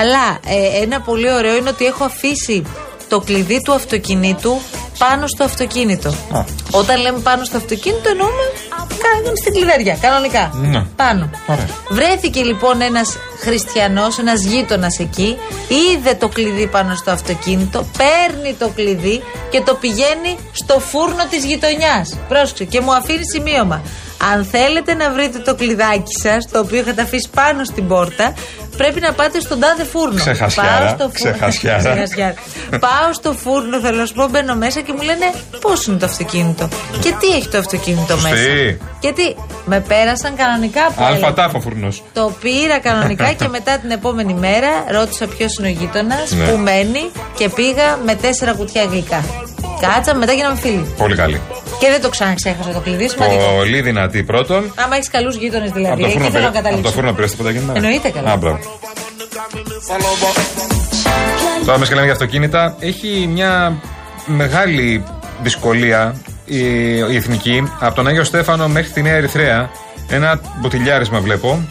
Αλλά 0.00 0.38
ε, 0.46 0.82
ένα 0.82 1.00
πολύ 1.00 1.32
ωραίο 1.32 1.56
είναι 1.56 1.68
ότι 1.68 1.84
έχω 1.84 2.04
αφήσει 2.04 2.64
το 3.14 3.20
κλειδί 3.20 3.60
του 3.64 3.72
αυτοκινήτου 3.72 4.58
πάνω 4.98 5.26
στο 5.26 5.44
αυτοκίνητο. 5.44 6.08
Α. 6.08 6.44
Όταν 6.70 7.00
λέμε 7.00 7.18
πάνω 7.18 7.44
στο 7.44 7.56
αυτοκίνητο, 7.56 8.08
εννοούμε 8.08 8.44
κα- 9.02 9.32
στην 9.40 9.52
κλειδαριά, 9.52 9.96
κανονικά. 10.00 10.50
Ναι. 10.54 10.84
Πάνω. 10.96 11.30
Ωραία. 11.46 11.68
Βρέθηκε 11.90 12.42
λοιπόν 12.42 12.80
ένας 12.80 13.16
χριστιανός, 13.40 14.18
ένας 14.18 14.42
γείτονας 14.42 14.98
εκεί, 14.98 15.36
είδε 15.68 16.14
το 16.14 16.28
κλειδί 16.28 16.66
πάνω 16.66 16.94
στο 16.94 17.10
αυτοκίνητο, 17.10 17.86
παίρνει 17.98 18.54
το 18.58 18.68
κλειδί 18.68 19.22
και 19.50 19.60
το 19.60 19.74
πηγαίνει 19.74 20.38
στο 20.52 20.80
φούρνο 20.80 21.24
της 21.30 21.44
γειτονιάς. 21.44 22.16
Πρόσεξε 22.28 22.64
και 22.64 22.80
μου 22.80 22.94
αφήνει 22.94 23.24
σημείωμα. 23.32 23.82
Αν 24.32 24.44
θέλετε 24.44 24.94
να 24.94 25.10
βρείτε 25.10 25.38
το 25.38 25.54
κλειδάκι 25.54 26.12
σας, 26.22 26.48
το 26.50 26.58
οποίο 26.58 26.78
είχατε 26.78 27.02
αφήσει 27.02 27.28
πάνω 27.34 27.64
στην 27.64 27.88
πόρτα, 27.88 28.34
πρέπει 28.76 29.00
να 29.00 29.12
πάτε 29.12 29.40
στον 29.40 29.60
τάδε 29.60 29.84
φούρνο. 29.84 30.14
Ξεχασιάρα, 30.16 30.68
Πάω 30.78 30.88
στο 30.88 30.96
φούρνο. 30.96 31.12
ξεχασιάρα. 31.12 31.78
Ξεχασιάρα. 31.78 32.34
Πάω 32.70 33.12
στο 33.12 33.32
φούρνο, 33.32 33.80
θέλω 33.80 33.98
να 33.98 34.06
σου 34.06 34.14
πω, 34.14 34.28
μπαίνω 34.28 34.54
μέσα 34.54 34.80
και 34.80 34.92
μου 34.96 35.02
λένε 35.02 35.26
πώς 35.60 35.86
είναι 35.86 35.96
το 35.96 36.06
αυτοκίνητο; 36.06 36.68
Και 37.00 37.12
τι 37.20 37.26
έχει 37.36 37.48
το 37.48 37.58
αυτοκίνητο 37.58 38.12
Σωστή. 38.16 38.30
μέσα; 38.30 38.76
Και 39.00 39.12
τι, 39.12 39.34
με 39.64 39.80
πέρασαν 39.80 40.36
κανονικά 40.36 40.82
από 40.84 41.04
έλεγχο. 41.04 41.26
Αλφα 41.26 41.32
τάφο 41.42 41.60
φουρνό. 41.60 41.88
Το 42.12 42.32
πήρα 42.40 42.78
κανονικά 42.80 43.32
και 43.32 43.48
μετά 43.56 43.78
την 43.78 43.90
επόμενη 43.90 44.34
μέρα 44.34 44.68
ρώτησα 44.90 45.26
ποιος 45.26 45.58
είναι 45.58 45.68
ο 45.68 45.70
γείτονας, 45.70 46.30
Ναι. 46.30 46.44
που 46.44 46.56
μένει 46.56 47.10
και 47.36 47.48
πήγα 47.48 47.98
με 48.04 48.14
τέσσερα 48.14 48.52
κουτιά 48.54 48.84
γλυκά. 48.84 49.24
Κάτσα, 49.80 50.14
μετά 50.14 50.32
γίναμε 50.32 50.56
φίλοι. 50.60 50.94
Πολύ 50.96 51.16
καλή. 51.16 51.40
Και 51.84 51.90
δεν 51.90 52.00
το 52.00 52.08
ξαναξέχασα 52.08 52.70
το 52.72 52.80
κλειδί, 52.80 53.08
σημαντικό. 53.08 53.42
Πολύ 53.56 53.80
δυνατή 53.80 54.22
πρώτον. 54.22 54.72
Άμα 54.84 54.96
έχεις 54.96 55.08
καλούς 55.08 55.36
γείτονες 55.36 55.70
δηλαδή. 55.70 55.92
Από 55.92 56.00
το 56.00 56.06
εκεί 56.06 56.14
φούρνο 56.16 56.30
θέλω 56.30 56.44
να 56.44 56.50
πήρε- 56.50 56.62
από 56.62 56.62
το 56.62 56.62
καταλήξω. 56.62 56.92
φούρνο 56.92 57.12
πήρες 57.12 57.30
τίποτα 57.30 57.48
εκείνη. 57.50 57.64
Εννοείται 57.74 58.08
καλά. 58.10 58.30
Α, 58.32 58.36
μπράβο. 58.36 58.58
Τώρα 61.66 61.78
μας 61.78 61.88
και 61.88 61.94
λέμε 61.94 62.04
για 62.06 62.12
αυτοκίνητα. 62.14 62.76
Έχει 62.78 63.28
μια 63.32 63.76
μεγάλη 64.26 65.04
δυσκολία 65.42 66.14
η, 66.44 66.58
η 66.96 67.16
εθνική 67.16 67.70
από 67.80 67.94
τον 67.94 68.06
Άγιο 68.06 68.24
Στέφανο 68.24 68.68
μέχρι 68.68 68.90
τη 68.90 69.02
Νέα 69.02 69.14
Ερυθρέα. 69.14 69.70
Ένα 70.08 70.40
μποτιλιάρισμα 70.60 71.20
βλέπω. 71.20 71.68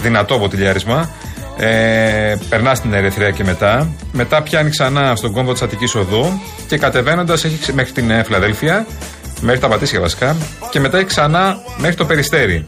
Δυνατό 0.00 0.38
μποτιλιάρισμα. 0.38 1.10
Ε, 1.56 2.36
περνάς 2.48 2.78
στην 2.78 2.92
Ερυθρέα 2.94 3.30
και 3.30 3.44
μετά. 3.44 3.88
Μετά 4.12 4.42
πιάνει 4.42 4.70
ξανά 4.70 5.16
στον 5.16 5.32
κόμβο 5.32 5.52
της 5.52 5.62
Αττικής 5.62 5.94
Οδού 5.94 6.40
και 6.66 6.78
κατεβαίνοντας 6.78 7.44
έχει 7.44 7.58
ξε- 7.60 7.74
μέχρι 7.74 7.92
την 7.92 8.10
ε, 8.10 8.22
Φιλαδέλφια, 8.24 8.86
μέχρι 9.40 9.60
τα 9.60 9.68
Πατήσια 9.68 10.00
βασικά, 10.00 10.36
και 10.70 10.80
μετά 10.80 10.96
έχει 10.96 11.06
ξανά 11.06 11.56
μέχρι 11.78 11.96
το 11.96 12.04
Περιστέρι. 12.04 12.66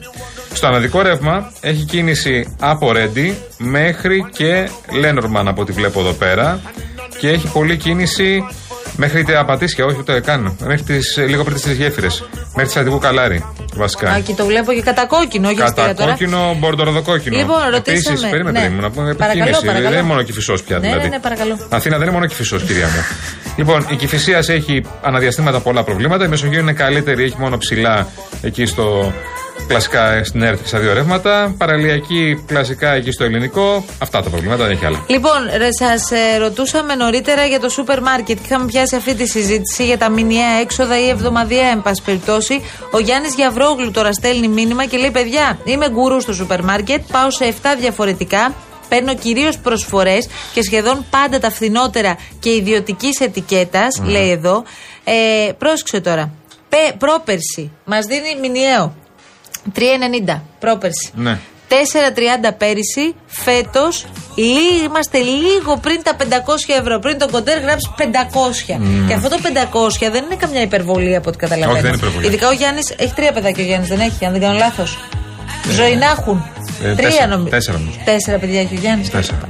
Στο 0.52 0.66
αναδικό 0.66 1.02
ρεύμα 1.02 1.52
έχει 1.60 1.84
κίνηση 1.84 2.56
από 2.60 2.92
Ρέντι 2.92 3.38
μέχρι 3.58 4.26
και 4.32 4.68
Λένορμαν 4.92 5.48
από 5.48 5.60
ό,τι 5.62 5.72
βλέπω 5.72 6.00
εδώ 6.00 6.12
πέρα. 6.12 6.60
Και 7.18 7.28
έχει 7.28 7.48
πολλή 7.52 7.76
κίνηση 7.76 8.44
μέχρι 8.96 9.24
τα 9.24 9.44
Πατήσια, 9.44 9.84
όχι 9.84 9.96
ούτε 9.98 10.20
καν. 10.20 10.56
Μέχρι 10.64 10.82
τις, 10.82 11.16
λίγο 11.16 11.44
πριν 11.44 11.56
τις 11.56 11.72
γέφυρες. 11.72 12.24
Μέχρι 12.56 12.72
τη 12.72 12.80
Αττικού 12.80 12.98
Καλάρη, 12.98 13.44
βασικά. 13.74 14.10
Α, 14.10 14.20
και 14.20 14.32
το 14.34 14.44
βλέπω 14.46 14.72
και 14.72 14.82
κατά 14.82 15.06
κόκκινο, 15.06 15.46
όχι 15.48 15.56
Κατά 15.56 15.68
αστεία 15.82 15.94
τώρα. 15.94 16.10
κόκκινο, 16.10 16.56
μπορντοροδοκόκκινο. 16.58 17.36
Λοιπόν, 17.36 17.56
ρωτήσαμε- 17.70 18.08
Επίσης, 18.08 18.30
περίμενε, 18.30 18.50
ναι. 18.50 18.58
περίμενε, 18.58 18.82
να 18.82 18.90
πούμε 18.90 19.14
Παρακαλώ, 19.14 19.32
επικίνηση. 19.32 19.66
παρακαλώ. 19.66 19.88
Δεν 19.88 19.98
είναι 19.98 20.08
μόνο 20.08 20.22
κυφισός 20.22 20.62
πια 20.62 20.78
Ναι, 20.78 20.86
δηλαδή. 20.86 21.02
ναι, 21.02 21.08
ναι, 21.08 21.20
παρακαλώ. 21.20 21.58
Αθήνα 21.68 21.96
δεν 21.96 22.06
είναι 22.06 22.14
μόνο 22.16 22.26
κυφισός, 22.26 22.62
κυρία 22.62 22.86
μου. 22.86 23.04
λοιπόν, 23.56 23.86
η 23.90 23.96
Κυφυσίας 23.96 24.48
έχει 24.48 24.82
αναδιαστήματα 25.02 25.60
πολλά 25.60 25.82
προβλήματα. 25.84 26.24
Η 26.24 26.28
Μεσογείο 26.28 26.60
είναι 26.60 26.72
καλύτερη, 26.72 27.24
έχει 27.24 27.36
μόνο 27.38 27.58
ψηλά 27.58 28.06
εκεί 28.42 28.66
στο 28.66 29.12
Κλασικά 29.66 30.24
στην 30.24 30.42
ΕΡΤ 30.42 30.60
και 30.60 30.66
στα 30.68 30.78
δύο 30.78 30.92
ρεύματα. 30.92 31.54
Παραλιακή 31.58 32.42
κλασικά 32.46 32.92
εκεί 32.92 33.10
στο 33.10 33.24
ελληνικό. 33.24 33.84
Αυτά 33.98 34.22
τα 34.22 34.30
προβλήματα, 34.30 34.62
δεν 34.62 34.72
έχει 34.72 34.84
άλλα. 34.84 35.04
Λοιπόν, 35.06 35.40
σας 35.78 36.10
ρωτούσαμε 36.38 36.94
νωρίτερα 36.94 37.44
για 37.44 37.60
το 37.60 37.68
σούπερ 37.68 38.02
μάρκετ. 38.02 38.38
Είχαμε 38.44 38.66
πιάσει 38.66 38.96
αυτή 38.96 39.14
τη 39.14 39.26
συζήτηση 39.26 39.84
για 39.84 39.98
τα 39.98 40.08
μηνιαία 40.08 40.60
έξοδα 40.60 41.00
ή 41.00 41.08
εβδομαδιαία, 41.08 41.68
εν 41.70 41.82
πάση 41.82 42.02
περιπτώσει. 42.02 42.62
Ο 42.90 42.98
Γιάννης 42.98 43.34
Γιαβρόγλου 43.34 43.90
τώρα 43.90 44.12
στέλνει 44.12 44.48
μήνυμα 44.48 44.84
και 44.84 44.96
λέει: 44.96 45.10
Παιδιά, 45.10 45.58
είμαι 45.64 45.88
γκουρού 45.90 46.20
στο 46.20 46.32
σούπερ 46.32 46.64
μάρκετ. 46.64 47.02
Πάω 47.12 47.30
σε 47.30 47.54
7 47.62 47.66
διαφορετικά. 47.78 48.54
Παίρνω 48.88 49.14
κυρίως 49.14 49.58
προσφορές 49.58 50.28
και 50.54 50.62
σχεδόν 50.62 51.04
πάντα 51.10 51.38
τα 51.38 51.50
φθηνότερα 51.50 52.16
και 52.38 52.54
ιδιωτικής 52.54 53.20
ετικέτας, 53.20 54.02
λέει 54.04 54.30
εδώ. 54.30 54.64
Ε, 55.04 55.52
πρόσεξε 55.52 56.00
τώρα. 56.00 56.32
Πε, 56.68 56.94
πρόπερση 56.98 57.70
μας 57.84 58.06
δίνει 58.06 58.36
μηνιαίο 58.40 58.94
3,90 59.74 60.40
πρόπερση. 60.58 61.10
Ναι. 61.14 61.38
4,30 61.68 61.74
πέρυσι, 62.58 63.14
φέτος 63.26 64.06
είμαστε 64.84 65.18
λίγο 65.18 65.76
πριν 65.76 66.02
τα 66.02 66.16
500 66.16 66.24
ευρώ. 66.80 66.98
Πριν 66.98 67.18
το 67.18 67.28
κοντέρ 67.30 67.58
γράψει 67.60 67.90
500. 67.98 68.02
Και 69.08 69.14
αυτό 69.14 69.28
το 69.28 69.38
500 69.42 70.10
δεν 70.10 70.24
είναι 70.24 70.34
καμιά 70.36 70.60
υπερβολή 70.62 71.16
από 71.16 71.28
ό,τι 71.28 71.38
καταλαβαίνω. 71.38 71.72
Όχι, 71.72 71.80
δεν 71.80 71.90
είναι 71.90 72.00
υπερβολή. 72.00 72.26
Ειδικά 72.26 72.48
ο 72.48 72.52
Γιάννη 72.52 72.80
έχει 72.96 73.12
τρία 73.14 73.32
παιδάκια. 73.32 73.64
Ο 73.64 73.66
Γιάννης 73.66 73.88
δεν 73.88 74.00
έχει, 74.00 74.24
αν 74.24 74.32
δεν 74.32 74.40
κάνω 74.40 74.58
λάθος. 74.58 74.98
Ζωή 75.70 75.96
να 75.96 76.06
έχουν. 76.06 76.44
Ε, 76.82 76.94
τρία 76.94 76.94
τέσσερα- 77.08 77.26
νομίζω. 77.26 77.48
τέσσερα 77.50 77.78
νομίζω. 77.78 77.98
Τέσσερα 78.04 78.38
παιδιά 78.38 78.60
έχει 78.60 78.74
ο 78.74 78.78
Γιάννης. 78.80 79.10
Τέσσερα. 79.10 79.48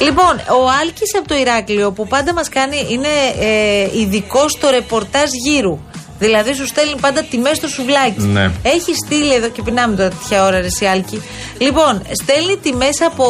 Λοιπόν, 0.00 0.36
ο 0.62 0.68
Άλκης 0.82 1.14
από 1.18 1.28
το 1.28 1.34
Ηράκλειο 1.36 1.92
που 1.92 2.06
πάντα 2.06 2.32
μας 2.32 2.48
κάνει 2.48 2.76
είναι 2.90 3.08
ε, 3.40 3.98
ειδικός 4.00 4.52
στο 4.52 4.68
ρεπορτάζ 4.70 5.28
γύρου. 5.46 5.78
Δηλαδή 6.24 6.52
σου 6.54 6.66
στέλνει 6.66 6.94
πάντα 7.00 7.22
τιμέ 7.22 7.54
στο 7.54 7.68
σουβλάκι. 7.68 8.22
Ναι. 8.22 8.50
Έχει 8.62 8.92
στείλει 9.06 9.34
εδώ 9.34 9.48
και 9.48 9.62
πεινάμε 9.62 9.96
τώρα 9.96 10.08
τέτοια 10.08 10.44
ώρα, 10.44 10.60
ρε 10.60 10.66
εσύ, 10.66 10.84
Άλκη. 10.84 11.22
Λοιπόν, 11.58 12.02
στέλνει 12.22 12.56
τιμέ 12.56 12.88
από 13.06 13.24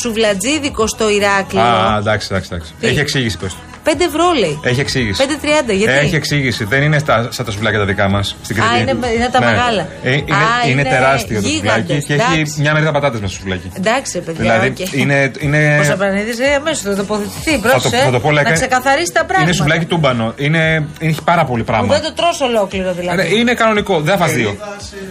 σουβλατζίδικο 0.00 0.86
στο 0.86 1.10
Ηράκλειο. 1.10 1.62
Α, 1.62 1.96
εντάξει, 1.98 2.28
εντάξει. 2.30 2.48
εντάξει. 2.52 2.72
Τι; 2.80 2.86
Έχει 2.86 2.98
εξήγηση, 2.98 3.38
πες 3.38 3.52
του. 3.52 3.60
5 3.84 3.88
ευρώ 4.08 4.24
λέει. 4.38 4.60
Έχει 4.64 4.80
εξήγηση. 4.80 5.24
5,30 5.68 5.72
γιατί; 5.74 5.92
Έχει 5.92 6.14
εξήγηση. 6.14 6.64
Δεν 6.64 6.82
είναι 6.82 6.98
στα, 6.98 7.28
σαν 7.30 7.44
τα 7.44 7.50
σουβλάκια 7.50 7.78
τα 7.78 7.84
δικά 7.84 8.08
μας 8.08 8.36
στην 8.42 8.56
Κρήτη. 8.56 8.74
Α, 8.74 8.78
είναι- 8.78 8.96
είναι 9.16 9.28
τα 9.32 9.40
μεγάλα. 9.40 9.86
Ε, 10.02 10.10
είναι, 10.12 10.20
Α, 10.20 10.68
είναι 10.68 10.80
είναι 10.80 10.82
τεράστιο 10.90 11.40
το 11.42 11.48
γίγαντες, 11.48 11.74
σουβλάκι 11.74 12.04
και 12.06 12.14
εντάξει. 12.14 12.40
έχει 12.40 12.60
μια 12.60 12.72
μερίδα 12.72 12.92
πατάτες 12.92 13.20
μέσα 13.20 13.32
στο 13.32 13.40
σουβλάκι. 13.42 13.70
Εντάξει, 13.76 14.18
ρε 14.18 14.24
παιδιά. 14.24 14.40
Δηλαδή 14.42 14.66
οκ. 14.68 14.92
είναι. 14.92 15.30
είναι 15.38 15.78
Ο 15.80 15.84
Σαπρανίδη 15.84 16.30
ε, 16.30 16.54
αμέσως 16.54 16.82
θα 16.82 16.96
τοποθετηθεί. 16.96 17.50
θα 17.50 17.56
το, 17.60 17.68
Πρόσεχε. 17.68 17.96
θα 17.96 18.10
το 18.10 18.20
πω, 18.20 18.30
να 18.32 18.42
λέει, 18.42 18.52
ξεκαθαρίσει 18.52 19.12
τα 19.12 19.24
πράγματα. 19.24 19.42
Είναι 19.42 19.52
σουβλάκι 19.52 19.84
τούμπανο. 19.84 20.32
Είναι, 20.36 20.86
έχει 20.98 21.22
πάρα 21.24 21.44
πολύ 21.44 21.62
Που 21.62 21.70
πράγμα. 21.70 21.86
δεν 21.94 22.02
το 22.02 22.12
τρως 22.12 22.40
ολόκληρο 22.40 22.92
δηλαδή. 22.92 23.16
Ναι, 23.22 23.28
Είναι 23.38 23.54
κανονικό, 23.54 24.00
δεν 24.00 24.16
θα 24.16 24.24
φας 24.24 24.32
δύο. 24.32 24.56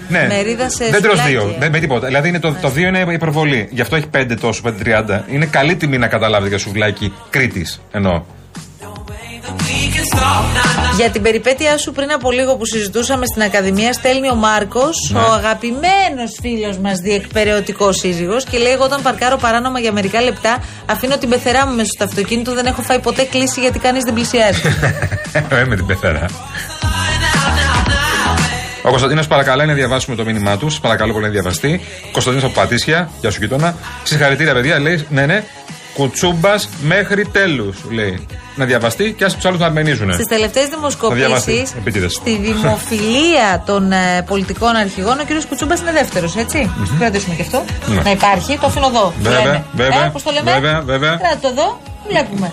Ναι. 0.09 0.25
Μερίδα 0.27 0.69
σε 0.69 0.85
δεν 0.89 1.01
τρως 1.01 1.17
σουβλάκι, 1.17 1.29
δύο, 1.29 1.41
ε. 1.55 1.59
δεν, 1.59 1.71
με 1.71 1.79
τίποτα. 1.79 2.07
Δηλαδή 2.07 2.27
είναι 2.29 2.39
το, 2.39 2.55
το 2.61 2.69
δύο 2.69 2.87
είναι 2.87 3.05
υπερβολή. 3.11 3.67
Γι' 3.71 3.81
αυτό 3.81 3.95
έχει 3.95 4.07
πέντε 4.07 4.35
τόσο, 4.35 4.61
5,30. 4.65 5.19
Είναι 5.31 5.45
καλή 5.45 5.75
τιμή 5.75 5.97
να 5.97 6.07
καταλάβετε 6.07 6.49
για 6.49 6.57
σουβλάκι 6.57 7.13
Κρήτης. 7.29 7.81
Εννοώ. 7.91 8.21
Για 10.95 11.09
την 11.09 11.21
περιπέτειά 11.21 11.77
σου 11.77 11.91
πριν 11.91 12.11
από 12.11 12.31
λίγο 12.31 12.55
που 12.55 12.65
συζητούσαμε 12.65 13.25
στην 13.25 13.41
Ακαδημία, 13.41 13.93
στέλνει 13.93 14.29
ο 14.29 14.35
Μάρκος, 14.35 15.09
Ναι. 15.13 15.19
ο 15.19 15.31
αγαπημένος 15.33 16.31
φίλος 16.41 16.77
μας 16.77 16.97
διεκπαιρεωτικός 16.99 17.97
σύζυγος, 17.97 18.43
και 18.43 18.57
λέει: 18.57 18.71
Εγώ 18.73 18.83
όταν 18.83 19.01
παρκάρω 19.01 19.37
παράνομα 19.37 19.79
για 19.79 19.91
μερικά 19.91 20.21
λεπτά, 20.21 20.63
αφήνω 20.85 21.17
την 21.17 21.29
πεθερά 21.29 21.67
μου 21.67 21.75
μέσα 21.75 21.89
στο 21.95 22.03
αυτοκίνητο, 22.03 22.53
δεν 22.53 22.65
έχω 22.65 22.81
φάει 22.81 22.99
ποτέ 22.99 23.23
κλίση 23.23 23.59
γιατί 23.61 23.79
κανείς 23.79 24.03
δεν 24.03 24.13
πλησιάζει. 24.13 24.61
Ε, 25.49 25.63
με 25.65 25.75
την 25.75 25.85
πεθερά. 25.85 26.25
Ο 28.83 28.89
Κωνσταντίνος 28.89 29.27
παρακαλάει 29.27 29.67
να 29.67 29.73
διαβάσουμε 29.73 30.15
το 30.15 30.23
μήνυμά 30.23 30.57
του. 30.57 30.69
Σας 30.69 30.79
Παρακαλώ 30.79 31.13
πολύ 31.13 31.25
να 31.25 31.31
διαβαστεί. 31.31 31.81
Κωνσταντίνος 32.11 32.45
από 32.49 32.59
Πατήσια, 32.59 33.09
γεια 33.21 33.31
σου 33.31 33.37
γείτονα. 33.41 33.75
Συγχαρητήρια, 34.03 34.53
παιδιά. 34.53 34.79
Λέει, 34.79 35.05
ναι, 35.09 35.25
ναι. 35.25 35.43
Κουτσούμπας 35.93 36.69
μέχρι 36.81 37.25
τέλους. 37.25 37.77
Λέει. 37.91 38.25
Να 38.55 38.65
διαβαστεί 38.65 39.13
και 39.17 39.23
άσε 39.25 39.35
τους 39.35 39.45
άλλους 39.45 39.59
να 39.59 39.65
αρμενίζουν. 39.65 40.13
Στις 40.13 40.27
τελευταίες 40.27 40.67
δημοσκοπήσεις, 40.67 41.25
διαβάσει, 41.25 41.65
επίτηδες. 41.77 42.13
στη 42.13 42.37
δημοφιλία 42.37 43.63
των 43.65 43.91
ε, 43.91 44.21
πολιτικών 44.27 44.75
αρχηγών, 44.75 45.19
ο 45.19 45.23
κ. 45.23 45.47
Κουτσούμπας 45.49 45.79
είναι 45.79 45.91
δεύτερος, 45.91 46.35
έτσι. 46.35 46.71
Mm-hmm. 46.71 46.95
Κρατήσουμε 46.99 47.35
και 47.35 47.41
αυτό. 47.41 47.63
Ναι. 47.87 48.01
Να 48.01 48.11
υπάρχει, 48.11 48.57
το 48.57 48.65
αφήνω 48.67 48.87
εδώ. 48.87 49.01
που 49.17 49.23
Βέβαια, 49.23 49.43
λέμε. 49.43 49.63
βέβαια, 49.73 50.05
Ε, 50.05 50.09
πώς 50.09 50.23
το 50.23 50.31
λέμε; 50.31 50.51
βέβαια, 50.51 50.81
βέβαια. 50.81 51.15
Κράτα 51.15 51.37
το 51.41 51.47
εδώ, 51.47 51.79
βλέπουμε. 52.09 52.51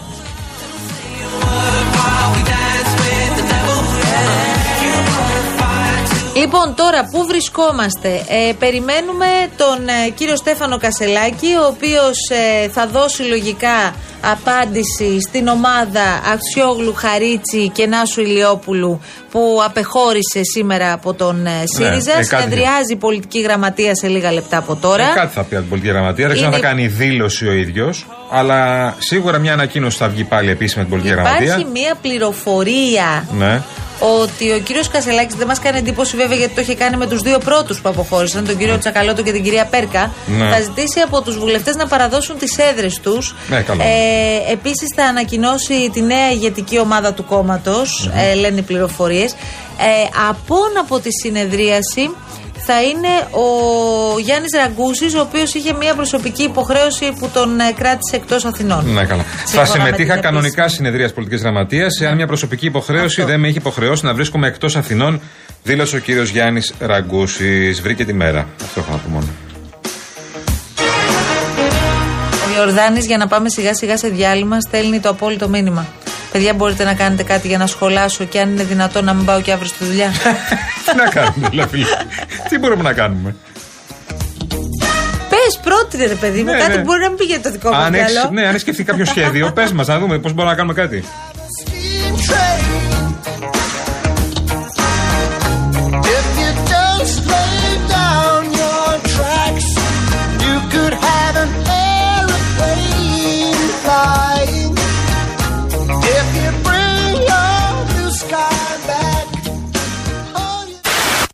Λοιπόν, 6.39 6.75
τώρα 6.75 7.05
πού 7.13 7.25
βρισκόμαστε; 7.27 8.09
Ε, 8.09 8.53
περιμένουμε 8.59 9.27
τον 9.57 9.89
ε, 9.89 10.09
κύριο 10.11 10.37
Στέφανο 10.37 10.79
Κασελάκη, 10.79 11.47
ο 11.63 11.67
οποίος 11.67 12.17
ε, 12.65 12.69
θα 12.69 12.87
δώσει 12.87 13.23
λογικά 13.23 13.95
απάντηση 14.21 15.21
στην 15.29 15.49
ομάδα 15.49 16.05
Αξιόγλου 16.33 16.95
Χαρίτσι 16.95 17.69
και 17.69 17.87
Νάσου 17.87 18.21
Ηλιόπουλου 18.21 19.01
που 19.31 19.61
απεχώρησε 19.65 20.41
σήμερα 20.43 20.93
από 20.93 21.15
τον 21.15 21.47
ε, 21.47 21.51
ΣΥΡΙΖΑ. 21.75 22.13
ε, 22.13 22.15
κάτι 22.15 22.25
Συνεδριάζει 22.27 22.93
η 22.93 22.97
πολιτική 22.97 23.41
γραμματεία 23.41 23.95
σε 23.95 24.09
λίγα 24.09 24.33
λεπτά 24.33 24.57
από 24.57 24.77
τώρα. 24.77 25.03
Ε, 25.03 25.13
κάτι 25.15 25.33
θα 25.35 25.43
πει 25.45 25.55
από 25.55 25.61
την 25.61 25.69
πολιτική 25.71 25.93
γραμματεία. 25.93 26.27
Δεν 26.27 26.37
ξέρω 26.37 26.53
αν 26.55 26.61
θα 26.61 26.69
Είναι- 26.69 26.69
κάνει 26.69 26.87
δήλωση 26.87 27.47
ο 27.49 27.53
ίδιος. 27.53 28.07
Αλλά 28.31 28.95
σίγουρα 28.99 29.39
μια 29.39 29.53
ανακοίνωση 29.53 29.99
θα 29.99 30.09
βγει 30.09 30.25
πάλι 30.25 30.51
επίσημα 30.51 30.83
από 30.83 30.91
την 30.91 31.01
πολιτική 31.03 31.21
Υπάρχει 31.23 31.45
γραμματεία. 31.45 31.71
μία 31.81 31.95
πληροφορία 32.03 33.29
Ναι. 33.39 33.61
Ότι 33.99 34.53
ο 34.53 34.59
κύριος 34.59 34.89
Κασελάκης 34.89 35.35
δεν 35.35 35.47
μας 35.47 35.59
κάνει 35.59 35.79
εντύπωση 35.79 36.17
βέβαια 36.17 36.37
γιατί 36.37 36.55
το 36.55 36.61
είχε 36.61 36.75
κάνει 36.75 36.97
με 36.97 37.07
τους 37.07 37.21
δύο 37.21 37.39
πρώτους 37.39 37.81
που 37.81 37.89
αποχώρησαν, 37.89 38.47
τον 38.47 38.57
κύριο 38.57 38.79
Τσακαλώτο 38.79 39.23
και 39.23 39.33
την 39.33 39.43
κυρία 39.43 39.65
Πέρκα. 39.65 40.13
Ναι. 40.27 40.49
Θα 40.49 40.61
ζητήσει 40.61 41.01
από 41.01 41.23
τους 41.23 41.39
βουλευτές 41.39 41.77
να 41.77 41.87
παραδώσουν 41.87 42.39
τις 42.39 42.59
έδρες 42.59 43.01
τους. 43.01 43.35
Ναι, 43.49 43.61
καλό. 43.61 43.83
Ε, 43.83 44.53
Επίσης 44.53 44.89
θα 44.95 45.05
ανακοινώσει 45.05 45.91
τη 45.93 46.03
νέα 46.03 46.31
ηγετική 46.31 46.79
ομάδα 46.79 47.13
του 47.13 47.25
κομματο 47.25 47.83
ε, 48.31 48.35
λένε 48.35 48.59
οι 48.59 48.63
πληροφορίες. 48.63 49.33
Ε, 49.33 50.09
απόν 50.29 50.79
από 50.81 51.01
τη 51.01 51.09
συνεδρίαση 51.13 52.11
θα 52.71 52.83
είναι 52.83 53.09
ο 53.31 53.49
Γιάννης 54.19 54.53
Ραγκούσης 54.57 55.15
ο 55.15 55.21
οποίος 55.21 55.55
είχε 55.55 55.73
μια 55.73 55.95
προσωπική 55.95 56.43
υποχρέωση 56.43 57.13
που 57.19 57.29
τον 57.33 57.61
ε, 57.61 57.73
κράτησε 57.73 58.17
εκτός 58.17 58.45
Αθηνών. 58.45 58.93
Ναι, 58.93 59.05
καλά. 59.05 59.25
Σύμφωνα 59.45 59.67
θα 59.67 59.79
με 59.79 59.85
συμμετείχα 59.85 60.13
τις 60.13 60.23
κανονικά 60.23 60.63
επίσημες. 60.63 60.73
συνεδρία 60.73 61.13
πολιτικής 61.15 61.43
γραμματείας. 61.43 62.01
Εάν 62.01 62.15
μια 62.17 62.27
προσωπική 62.27 62.67
υποχρέωση 62.67 63.21
Αυτό. 63.21 63.33
δεν 63.33 63.41
με 63.41 63.49
έχει 63.49 63.57
υποχρεώσει 63.57 64.05
να 64.05 64.15
βρίσκομαι 64.15 64.47
εκτός 64.47 64.77
Αθηνών, 64.77 65.21
δήλωσε 65.63 65.97
ο 65.97 65.99
κύριος 65.99 66.31
Γιάννης 66.31 66.75
Ραγκούσης. 66.79 67.81
Βρήκε 67.81 68.05
τη 68.05 68.13
μέρα. 68.13 68.47
Αυτό 68.63 68.81
έχω 68.81 68.93
να 68.93 68.99
πω 68.99 69.09
μόνο. 69.09 69.29
Ο 72.47 72.59
Ιορδάνης 72.59 73.07
για 73.07 73.17
να 73.17 73.27
πάμε 73.27 73.49
σιγά 73.49 73.75
σιγά 73.75 73.97
σε 73.97 74.09
διάλειμμα 74.09 74.61
στέλνει 74.61 75.01
το 75.01 75.09
απόλυτο 75.09 75.49
μήνυμα. 75.49 75.87
Παιδιά, 76.39 76.55
μπορείτε 76.55 76.85
να 76.85 76.95
κάνετε 76.95 77.23
κάτι 77.23 77.49
για 77.49 77.59
να 77.59 77.67
σχολάσω 77.67 78.25
και 78.25 78.41
αν 78.41 78.51
είναι 78.51 78.65
δυνατόν 78.65 79.05
να 79.05 79.15
μην 79.15 79.25
πάω 79.25 79.41
και 79.41 79.53
αύριο 79.53 79.69
στη 79.69 79.85
δουλειά. 79.85 80.11
Τι 80.85 80.97
να 80.97 81.09
κάνουμε, 81.09 81.49
δηλαδή, 81.49 81.69
φίλε. 81.69 81.87
Τι 82.49 82.59
μπορούμε 82.59 82.83
να 82.83 82.93
κάνουμε; 82.93 83.37
Πες 85.29 85.61
πρώτη, 85.63 85.97
ρε 86.07 86.15
παιδί 86.15 86.43
μου, 86.43 86.51
Ναι, 86.51 86.59
κάτι 86.59 86.71
ναι. 86.71 86.77
που 86.77 86.83
μπορεί 86.83 87.01
να 87.01 87.09
μην 87.09 87.19
πήγε 87.19 87.39
το 87.39 87.51
δικό 87.51 87.69
μου 87.69 87.77
Αν 87.77 87.95
έχεις, 87.95 88.13
μυαλό. 88.13 88.31
ναι, 88.33 88.43
αν 88.43 88.49
έχεις 88.49 88.61
σκεφτεί 88.61 88.85
κάποιο 88.85 89.05
σχέδιο, 89.05 89.53
πες 89.53 89.73
μας 89.73 89.87
να 89.87 89.99
δούμε 89.99 90.19
πώς 90.19 90.33
μπορούμε 90.33 90.51
να 90.53 90.57
κάνουμε 90.57 90.75
κάτι. 90.75 91.05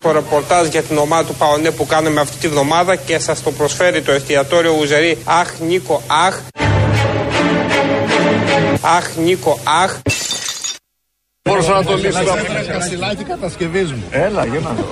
Το 0.05 0.13
ρεπορτάζ 0.13 0.67
για 0.69 0.83
την 0.83 0.99
ομάδα 0.99 1.25
του 1.25 1.35
Παονέ 1.35 1.71
που 1.71 1.87
κάναμε 1.87 2.21
αυτή 2.21 2.37
τη 2.37 2.49
βδομάδα 2.49 2.97
και 2.97 3.19
σας 3.19 3.43
το 3.43 3.51
προσφέρει 3.51 4.03
το 4.03 4.13
εστιατόριο 4.13 4.77
Ουζερή. 4.81 5.19
Αχ 5.25 5.53
Νίκο 5.61 6.03
Αχ. 6.07 6.41
Αχ 8.81 9.17
Νίκο 9.17 9.59
Αχ 9.83 9.99
Μπορούσα 11.49 11.73
να 11.73 11.85
το 11.85 11.97
λύσω. 11.97 12.19
Κασιλάκι 12.73 13.25
κατασκευής 13.25 13.93
μου. 13.93 14.03
Έλα, 14.11 14.45
για 14.47 14.61
να 14.61 14.71
δω. 14.71 14.85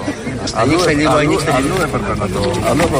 Ανοίξτε 0.54 0.92
λίγο, 0.92 1.12
ανοίξτε 1.12 1.50
λίγο. 1.60 1.74
Αλλού 1.74 1.82
έπρεπε 1.82 2.14
να 2.18 2.28
το. 2.28 2.40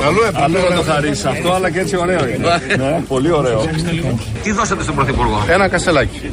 Αλλού 0.05 0.19
έπρεπε 0.29 0.69
να 0.69 0.77
το 0.77 0.83
χαρίσεις 0.83 1.25
αυτό, 1.25 1.53
αλλά 1.53 1.71
και 1.71 1.81
έτσι 1.81 1.97
ωραίο 1.97 2.29
είναι. 2.29 2.47
Ναι, 2.77 3.03
πολύ 3.09 3.33
ωραίο. 3.33 3.65
Τι 4.43 4.53
δώσατε 4.53 4.83
στον 4.83 4.95
Πρωθυπουργό; 4.95 5.45
Ένα 5.49 5.69
κασελάκι. 5.69 6.33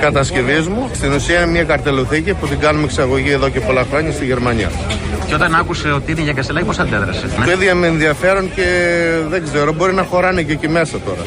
Κατασκευής 0.00 0.68
μου. 0.68 0.90
Στην 0.94 1.12
ουσία 1.12 1.36
είναι 1.36 1.50
μια 1.50 1.64
καρτελοθήκη 1.64 2.34
που 2.34 2.46
την 2.46 2.58
κάνουμε 2.58 2.84
εξαγωγή 2.84 3.30
εδώ 3.30 3.48
και 3.48 3.60
πολλά 3.60 3.84
χρόνια 3.90 4.12
στη 4.12 4.24
Γερμανία. 4.24 4.70
Και 5.26 5.34
όταν 5.34 5.54
άκουσε 5.54 5.88
ότι 5.90 6.12
είναι 6.12 6.20
για 6.20 6.32
Κασελάκη, 6.32 6.66
πώς 6.66 6.78
αντέδρασε; 6.78 7.26
Το 7.44 7.50
ίδιο 7.50 7.74
με 7.74 7.86
ενδιαφέρον 7.86 8.54
και 8.54 8.64
δεν 9.28 9.42
ξέρω, 9.44 9.72
μπορεί 9.72 9.92
να 9.94 10.02
χωράνε 10.02 10.42
και 10.42 10.52
εκεί 10.52 10.68
μέσα 10.68 10.98
τώρα. 11.00 11.22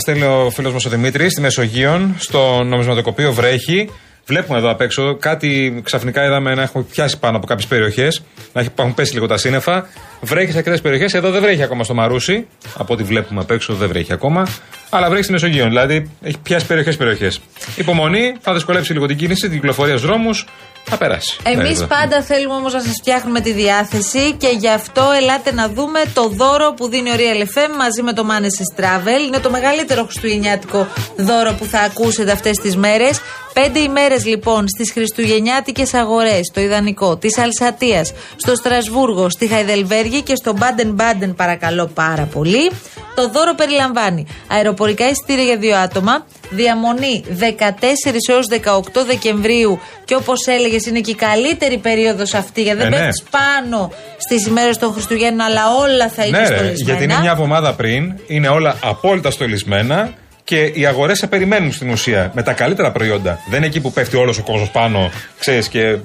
Στέλνει 0.00 0.22
ο 0.24 0.50
φίλος 0.50 0.72
μας 0.72 0.84
ο 0.84 0.88
Δημήτρης 0.90 1.32
στη 1.32 1.40
Μεσογείων. 1.40 2.14
Στο 2.18 2.62
νομισματοκοπείο 2.64 3.32
βρέχει. 3.32 3.90
Βλέπουμε 4.26 4.58
εδώ 4.58 4.70
απ' 4.70 4.80
έξω 4.80 5.16
κάτι 5.16 5.80
ξαφνικά 5.84 6.24
είδαμε 6.24 6.54
να 6.54 6.62
έχουμε 6.62 6.84
πιάσει 6.90 7.18
πάνω 7.18 7.36
από 7.36 7.46
κάποιες 7.46 7.66
περιοχές. 7.66 8.22
Να 8.52 8.60
έχει- 8.60 8.70
έχουν 8.78 8.94
πέσει 8.94 9.12
λίγο 9.14 9.26
τα 9.26 9.36
σύννεφα. 9.36 9.86
Βρέχει 10.20 10.50
σε 10.52 10.58
αρκετές 10.58 10.80
περιοχές. 10.80 11.14
Εδώ 11.14 11.30
δεν 11.30 11.42
βρέχει 11.42 11.62
ακόμα 11.62 11.84
στο 11.84 11.94
Μαρούσι. 11.94 12.46
Από 12.76 12.92
ό,τι 12.94 13.02
βλέπουμε 13.02 13.40
απ' 13.40 13.50
έξω 13.50 13.74
δεν 13.74 13.88
βρέχει 13.88 14.12
ακόμα. 14.12 14.46
Αλλά 14.90 15.08
βρέχει 15.08 15.22
στη 15.22 15.32
Μεσογείων. 15.32 15.68
Δηλαδή 15.68 16.10
έχει 16.22 16.38
πιάσει 16.42 16.66
περιοχές 16.66 16.96
περιοχές. 16.96 17.40
Υπομονή, 17.76 18.34
θα 18.40 18.52
δυσκολέψει 18.52 18.92
λίγο 18.92 19.06
την 19.06 19.16
κίνηση, 19.16 19.40
την 19.42 19.52
κυκλοφορία 19.52 19.96
στους 19.96 20.06
δρόμους. 20.08 20.46
Θα 20.84 20.96
περάσει. 20.96 21.36
Εμείς 21.42 21.62
Δεν 21.62 21.74
είναι 21.76 21.86
πάντα 21.86 22.22
θέλουμε 22.22 22.54
όμως 22.54 22.72
να 22.72 22.80
σας 22.80 22.92
φτιάχνουμε 23.00 23.40
τη 23.40 23.52
διάθεση 23.52 24.32
και 24.32 24.48
γι' 24.48 24.68
αυτό 24.68 25.10
ελάτε 25.20 25.52
να 25.52 25.68
δούμε 25.68 26.00
το 26.14 26.28
δώρο 26.28 26.72
που 26.76 26.88
δίνει 26.88 27.10
ο 27.10 27.14
Real 27.16 27.42
FM 27.42 27.76
μαζί 27.78 28.02
με 28.02 28.12
το 28.12 28.26
Manes 28.30 28.80
Travel. 28.80 29.26
Είναι 29.26 29.38
το 29.38 29.50
μεγαλύτερο 29.50 30.04
χριστουγεννιάτικο 30.04 30.86
δώρο 31.16 31.52
που 31.54 31.64
θα 31.64 31.80
ακούσετε 31.80 32.32
αυτές 32.32 32.56
τις 32.56 32.76
μέρες. 32.76 33.20
Πέντε 33.52 33.78
ημέρες 33.78 34.24
λοιπόν 34.26 34.68
στις 34.68 34.92
Χριστουγεννιάτικες 34.92 35.94
αγορές, 35.94 36.50
το 36.54 36.60
ιδανικό, 36.60 37.16
της 37.16 37.38
Αλσατίας, 37.38 38.12
στο 38.36 38.54
Στρασβούργο, 38.54 39.28
στη 39.30 39.46
Χαϊδελβέργη 39.46 40.22
και 40.22 40.34
στο 40.34 40.52
Μπάντεν 40.52 40.90
Μπάντεν, 40.90 41.34
παρακαλώ 41.34 41.86
πάρα 41.94 42.22
πολύ. 42.32 42.70
Το 43.14 43.28
δώρο 43.30 43.54
περιλαμβάνει 43.54 44.26
αεροπορικά 44.48 45.08
εισιτήρια 45.08 45.44
για 45.44 45.56
δύο 45.56 45.76
άτομα, 45.76 46.26
διαμονή 46.50 47.24
14 47.38 48.16
έως 48.28 48.46
18 48.50 49.04
Δεκεμβρίου 49.06 49.78
και 50.04 50.14
όπως 50.14 50.46
έλεγες 50.46 50.86
είναι 50.86 51.00
και 51.00 51.10
η 51.10 51.14
καλύτερη 51.14 51.78
περίοδος 51.78 52.34
αυτή 52.34 52.62
γιατί 52.62 52.78
δεν 52.78 52.86
Ε, 52.86 52.90
ναι. 52.90 52.96
πέφτεις 53.04 53.22
πάνω 53.30 53.92
στις 54.18 54.46
ημέρες 54.46 54.76
των 54.78 54.92
Χριστουγέννων 54.92 55.40
αλλά 55.46 55.62
όλα 55.80 56.08
θα 56.08 56.24
είναι 56.24 56.38
Ναι, 56.38 56.48
ρε, 56.48 56.54
στολισμένα. 56.56 56.82
γιατί 56.98 57.04
είναι 57.04 57.18
μια 57.20 57.30
εβδομάδα 57.30 57.72
πριν, 57.74 58.14
είναι 58.26 58.48
όλα 58.48 58.76
απόλυτα 58.84 59.30
στολισμένα 59.30 60.12
και 60.50 60.64
οι 60.64 60.86
αγορές 60.86 61.18
σε 61.18 61.26
περιμένουν 61.26 61.72
στην 61.72 61.90
ουσία 61.90 62.30
με 62.34 62.42
τα 62.42 62.52
καλύτερα 62.52 62.92
προϊόντα. 62.92 63.38
Δεν 63.48 63.58
είναι 63.58 63.66
εκεί 63.66 63.80
που 63.80 63.92
πέφτει 63.92 64.16
όλος 64.16 64.38
ο 64.38 64.42
κόσμος 64.42 64.70
πάνω, 64.70 65.10
ξέρεις 65.38 65.68
και 65.68 65.98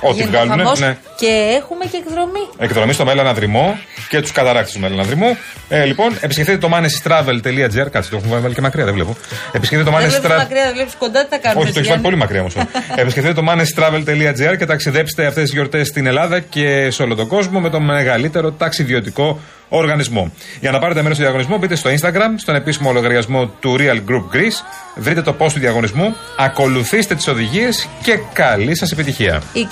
ό,τι 0.00 0.14
Γίνεται 0.14 0.36
βγάλουν. 0.36 0.58
χαμός 0.58 0.80
Ναι. 0.80 0.96
Και 1.16 1.56
έχουμε 1.60 1.84
και 1.84 1.96
εκδρομή. 1.96 2.48
Εκδρομή 2.58 2.92
στο 2.92 3.04
Μέλλον 3.04 3.26
Αδρυμό 3.26 3.78
και 4.08 4.20
τους 4.20 4.32
καταράκτε 4.32 4.70
του 4.74 4.80
Μέλλον 4.80 5.00
Αδρυμού. 5.00 5.36
Ε, 5.68 5.84
λοιπόν, 5.84 6.16
επισκεφτείτε 6.20 6.58
το 6.58 6.68
manesystravel.gr. 6.74 7.90
Κάτσε, 7.90 8.10
το 8.10 8.16
έχουμε 8.16 8.38
βάλει 8.38 8.54
και 8.54 8.60
μακριά, 8.60 8.84
δεν 8.84 8.94
βλέπω. 8.94 9.16
Επισκεφτείτε 9.52 9.90
το 9.90 9.96
Δεν 9.96 10.08
βλέπεις 10.08 10.26
manesystravel. 10.26 10.36
μακριά, 10.38 10.64
δεν 10.64 10.72
βλέπεις 10.74 10.94
κοντά, 10.98 11.22
τι 11.22 11.28
θα 11.28 11.38
κάνουμε. 11.38 11.62
Όχι, 11.62 11.72
το 11.72 11.78
έχεις 11.78 11.90
Γιάννη; 11.90 11.90
βάλει 11.90 12.02
πολύ 12.02 12.16
μακριά 12.16 12.40
όμως. 12.40 12.54
Επισκεφτείτε 13.02 13.34
το 13.34 13.44
manesystravel.gr 13.50 14.56
και 14.58 14.66
ταξιδέψτε 14.66 15.26
αυτές 15.26 15.42
τις 15.42 15.52
γιορτές 15.52 15.86
στην 15.88 16.06
Ελλάδα 16.06 16.40
και 16.40 16.90
σε 16.90 17.02
όλο 17.02 17.14
τον 17.14 17.26
κόσμο 17.26 17.60
με 17.60 17.70
το 17.70 17.80
μεγαλύτερο 17.80 18.50
ταξιδιωτικό 18.52 19.40
οργανισμό. 19.68 20.32
Για 20.60 20.70
να 20.70 20.78
πάρετε 20.78 21.00
μέρος 21.02 21.16
στο 21.16 21.24
διαγωνισμό, 21.24 21.58
μπείτε 21.58 21.74
στο 21.74 21.90
Instagram, 21.90 22.30
στον 22.36 22.54
επίσημο 22.54 22.92
λογαριασμό 22.92 23.46
του 23.46 23.76
Real 23.78 23.96
Group 24.10 24.36
Greece, 24.36 24.58
βρείτε 24.94 25.22
το 25.22 25.34
post 25.38 25.52
του 25.52 25.58
διαγωνισμού, 25.58 26.16
ακολουθήστε 26.38 27.14
τις 27.14 27.26
οδηγίες 27.28 27.88
και 28.02 28.18
καλή 28.32 28.76
σας 28.76 28.92
επιτυχία. 28.92 29.42
Η 29.52 29.66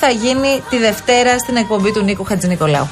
θα 0.00 0.10
γίνει 0.10 0.62
τη 0.70 0.78
Δευτέρα 0.78 1.38
στην 1.38 1.56
εκπομπή 1.56 1.92
του 1.92 2.02
Νίκου 2.02 2.24
Χατζηνικολάου. 2.24 2.88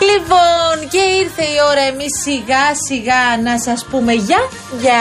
Λοιπόν, 0.00 0.59
και 0.92 1.02
ήρθε 1.22 1.42
η 1.42 1.56
ώρα 1.70 1.82
εμείς 1.92 2.12
σιγά 2.24 2.64
σιγά 2.88 3.22
να 3.44 3.58
σας 3.66 3.86
πούμε 3.90 4.12
γεια 4.12 4.40
για 4.80 5.00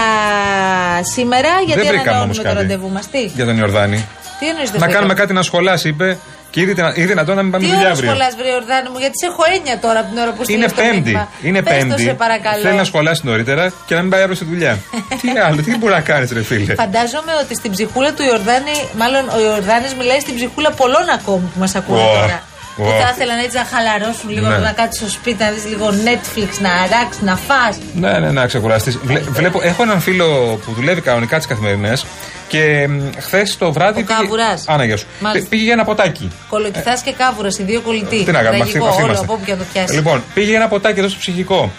σήμερα. 1.15 1.49
Γιατί 1.65 1.81
δεν 1.81 1.91
βρήκαμε 1.93 2.19
όμως 2.19 2.39
ανανεώνουμε 2.39 2.43
το 2.43 2.43
κάτι. 2.43 2.55
ραντεβού 2.61 2.89
μας. 2.95 3.05
Τι, 3.13 3.21
Για 3.37 3.45
τον 3.45 3.57
Ιορδάνη. 3.57 4.07
τι 4.39 4.47
εννοείς 4.47 4.71
Να 4.73 4.87
κάνουμε 4.87 5.13
κάτι 5.13 5.33
να 5.33 5.41
σχολάσει, 5.41 5.87
είπε. 5.87 6.17
Και 6.51 6.59
ήδη, 6.61 6.71
ήδη 6.95 7.05
δυνατόν 7.05 7.35
να 7.35 7.41
μην 7.43 7.51
πάμε 7.51 7.63
Τι 7.63 7.69
δουλειά 7.71 7.85
ώρα 7.85 7.93
αύριο. 7.95 8.09
σχολάς 8.09 8.33
βρε 8.39 8.51
Ορδάνη 8.61 8.87
μου, 8.91 8.97
γιατί 9.03 9.15
σε 9.21 9.25
έχω 9.31 9.43
έννοια 9.55 9.75
τώρα 9.85 9.99
από 9.99 10.09
την 10.11 10.17
ώρα 10.23 10.31
που 10.35 10.41
Είναι 10.47 10.67
στείλες 10.67 10.71
το 10.73 10.81
πέμπτη. 10.81 10.99
μήνυμα. 10.99 11.23
Είναι 11.47 11.61
Πες 11.63 11.73
το, 11.81 11.87
πέμπτη. 11.87 12.03
σε 12.03 12.13
παρακαλώ. 12.23 12.61
Θέλει 12.65 12.75
να 12.83 12.87
σχολάσει 12.91 13.21
νωρίτερα 13.29 13.63
και 13.87 13.93
να 13.95 14.01
μην 14.01 14.09
πάει 14.11 14.21
αύριο 14.25 14.35
στη 14.35 14.45
δουλειά. 14.51 14.73
τι 15.21 15.29
άλλο, 15.47 15.59
τι 15.65 15.77
μπορεί 15.77 15.93
να 15.93 16.01
κάνει, 16.11 16.27
ρε 16.33 16.43
φίλε. 16.43 16.73
Φαντάζομαι 16.83 17.33
ότι 17.43 17.53
στην 17.55 17.71
ψυχούλα 17.71 18.09
του 18.15 18.23
Ιορδάνη, 18.29 18.75
μάλλον 19.01 19.23
ο 19.35 19.39
Ιορδάνης 19.47 19.91
μιλάει 19.99 20.19
στην 20.25 20.35
ψυχούλα 20.35 20.69
πολλών 20.71 21.05
ακόμη 21.17 21.45
που 21.53 21.59
μας 21.63 21.75
ακούνε 21.75 22.01
Ω, 22.01 22.13
τώρα. 22.19 22.37
Ω. 22.79 22.83
Που 22.85 22.91
θα 23.01 23.09
ήθελαν 23.15 23.39
έτσι 23.39 23.57
να 23.57 23.65
χαλαρώσουν 23.73 24.29
λίγο, 24.29 24.47
Ναι. 24.47 24.57
να 24.57 24.71
κάτσει 24.71 24.99
στο 24.99 25.09
σπίτι, 25.09 25.43
να 25.43 25.49
δεις 25.51 25.65
λίγο 25.65 25.87
Netflix, 26.07 26.49
να 26.61 26.71
αράξει, 26.73 27.19
να 27.23 27.35
φας. 27.35 27.77
Ναι, 27.93 28.19
ναι, 28.19 28.31
να 28.31 28.45
ξεκουραστείς. 28.45 28.97
Βλέπω, 29.29 29.59
έχω 29.63 29.83
έναν 29.83 29.99
φίλο 29.99 30.59
που 30.65 30.71
δουλεύει 30.71 31.01
κανονικά 31.01 31.37
τις 31.37 31.45
καθημερινές 31.47 32.05
και 32.47 32.89
χθες 33.19 33.57
το 33.57 33.71
βράδυ. 33.71 34.01
Ο 34.01 34.03
Κάβουρας. 34.03 34.63
Άνα, 34.67 34.85
γεια 34.85 34.97
σου. 34.97 35.05
Μάλιστα. 35.19 35.39
Πή- 35.41 35.49
Πήγε 35.49 35.63
για 35.63 35.73
ένα 35.73 35.83
ποτάκι. 35.83 36.31
Κολοκυθάς 36.49 37.01
και 37.01 37.11
κάβουρας, 37.11 37.57
οι 37.59 37.63
δύο 37.63 37.81
κολλητοί. 37.81 38.23
Τι 38.23 38.31
να 38.31 38.41
κάνουμε, 38.43 38.63
αυτοί, 38.63 38.71
Τραγικό, 38.71 38.85
αυτοί 38.87 39.01
όλο 39.01 39.05
είμαστε. 39.05 39.23
από 39.25 39.33
όπου 39.33 39.45
και 39.45 39.51
να 39.51 39.57
το 39.57 39.63
πιάσεις. 39.73 39.95
Λοιπόν, 39.95 40.23
πήγε 40.33 40.47
για 40.47 40.57
ένα 40.57 40.67
ποτάκι 40.67 40.99
εδώ 40.99 41.07
στο 41.09 41.17
ψυχικό. 41.19 41.71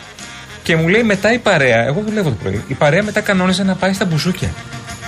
Και 0.63 0.77
μου 0.77 0.89
λέει 0.89 1.03
μετά 1.03 1.33
η 1.33 1.39
παρέα, 1.39 1.85
εγώ 1.87 2.03
δουλεύω 2.07 2.29
το 2.29 2.37
πρωί, 2.43 2.65
η 2.69 2.75
παρέα 2.75 3.03
μετά 3.03 3.21
κανόνιζε 3.21 3.63
να 3.63 3.75
πάει 3.75 3.93
στα 3.93 4.05
μπουζούκια. 4.05 4.49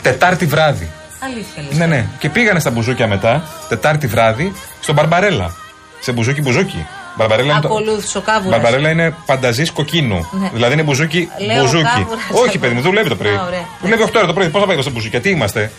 Τετάρτη 0.02 0.46
βράδυ. 0.46 0.90
Αλήθεια 1.24 1.62
λες. 1.68 1.78
Ναι, 1.78 1.86
ναι. 1.86 2.04
Και 2.18 2.28
πήγανε 2.28 2.60
στα 2.60 2.70
μπουζούκια 2.70 3.06
μετά, 3.06 3.42
Τετάρτη 3.68 4.06
βράδυ, 4.06 4.52
στον 4.80 4.94
Μπαρμπαρέλα. 4.94 5.54
Σε 6.04 6.12
μπουζούκι 6.12 6.40
μπουζούκι. 6.40 6.86
Μπαρμπαρέλα 7.16 7.52
είναι, 7.52 7.60
το... 7.60 7.68
Ακολούθησε 7.68 8.18
ο 8.18 8.20
κάβουρας. 8.20 8.50
Μπαρμπαρέλα 8.50 8.90
είναι 8.90 9.14
Πανταζή 9.26 9.64
Κοκκίνου. 9.72 10.28
Ναι. 10.30 10.50
Δηλαδή 10.52 10.72
είναι 10.72 10.82
μπουζούκι 10.82 11.28
Λέω 11.46 11.60
μπουζούκι. 11.62 11.82
κάβουρας. 11.82 12.22
Όχι, 12.46 12.58
παιδί 12.58 12.74
μου, 12.74 12.80
δουλεύει 12.80 13.08
το 13.08 13.16
πρωί. 13.16 13.34
Α, 13.34 13.42
ωραία. 13.46 13.64
Δουλεύει 13.82 14.02
8 14.02 14.10
ώρα 14.16 14.26
το 14.26 14.32
πρωί. 14.32 14.48
Πώς 14.48 14.60
θα 14.60 14.66
πάει 14.66 14.74
εδώ 14.74 14.82
στα 14.82 14.90
μπουζούκια, 14.90 15.20
τι 15.20 15.30
είμαστε; 15.30 15.70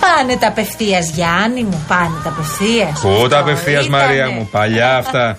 Πάνε 0.00 0.36
τα 0.36 0.48
απευθείας, 0.48 1.10
Γιάννη 1.10 1.62
μου, 1.62 1.84
πάνε 1.88 2.16
τα 2.24 2.28
απευθείας. 2.28 3.00
Πού 3.00 3.28
τα 3.28 3.38
απευθείας, 3.38 3.88
Μαρία 3.88 4.30
μου, 4.30 4.48
παλιά 4.50 4.96
αυτά. 4.96 5.38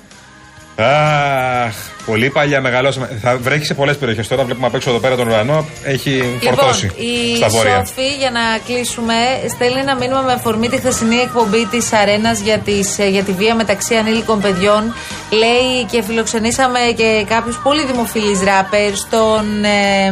Αχ, 0.76 1.74
πολύ 2.06 2.30
παλιά 2.30 2.62
μεγαλώσαμε. 2.62 3.20
Θα 3.22 3.38
βρέχει 3.38 3.66
σε 3.66 3.74
πολλές 3.74 3.98
περιοχές 3.98 4.28
τώρα. 4.28 4.44
Βλέπουμε 4.44 4.68
απ' 4.68 4.76
έξω 4.76 4.90
εδώ 4.90 5.00
πέρα 5.00 5.16
τον 5.16 5.28
ουρανό. 5.28 5.66
Έχει 5.84 6.40
φορτώσει 6.42 6.86
Λοιπόν, 6.86 7.04
η 7.06 7.36
στα 7.36 7.48
βόρεια. 7.48 7.86
Σόφη, 7.86 8.16
για 8.20 8.32
να 8.32 8.40
κλείσουμε, 8.66 9.14
στέλνει 9.50 9.80
ένα 9.80 9.96
μήνυμα 9.96 10.22
με 10.22 10.34
αφορμή 10.34 10.70
τη 10.70 10.78
χθεσινή 10.78 11.16
εκπομπή 11.16 11.66
της 11.66 11.94
Αρένας 11.94 12.40
για, 12.40 12.58
τις, 12.58 13.00
ε, 13.00 13.08
για 13.08 13.24
τη 13.24 13.32
βία 13.32 13.56
μεταξύ 13.56 13.96
ανήλικων 13.96 14.42
παιδιών. 14.42 14.94
Λέει 15.32 15.86
και 15.92 16.04
φιλοξενήσαμε 16.04 16.80
και 16.96 17.26
κάποιους 17.28 17.60
πολύ 17.64 17.86
δημοφιλείς 17.86 18.40
ράπερ, 18.44 18.92
τον 19.10 19.64
ε, 19.64 20.06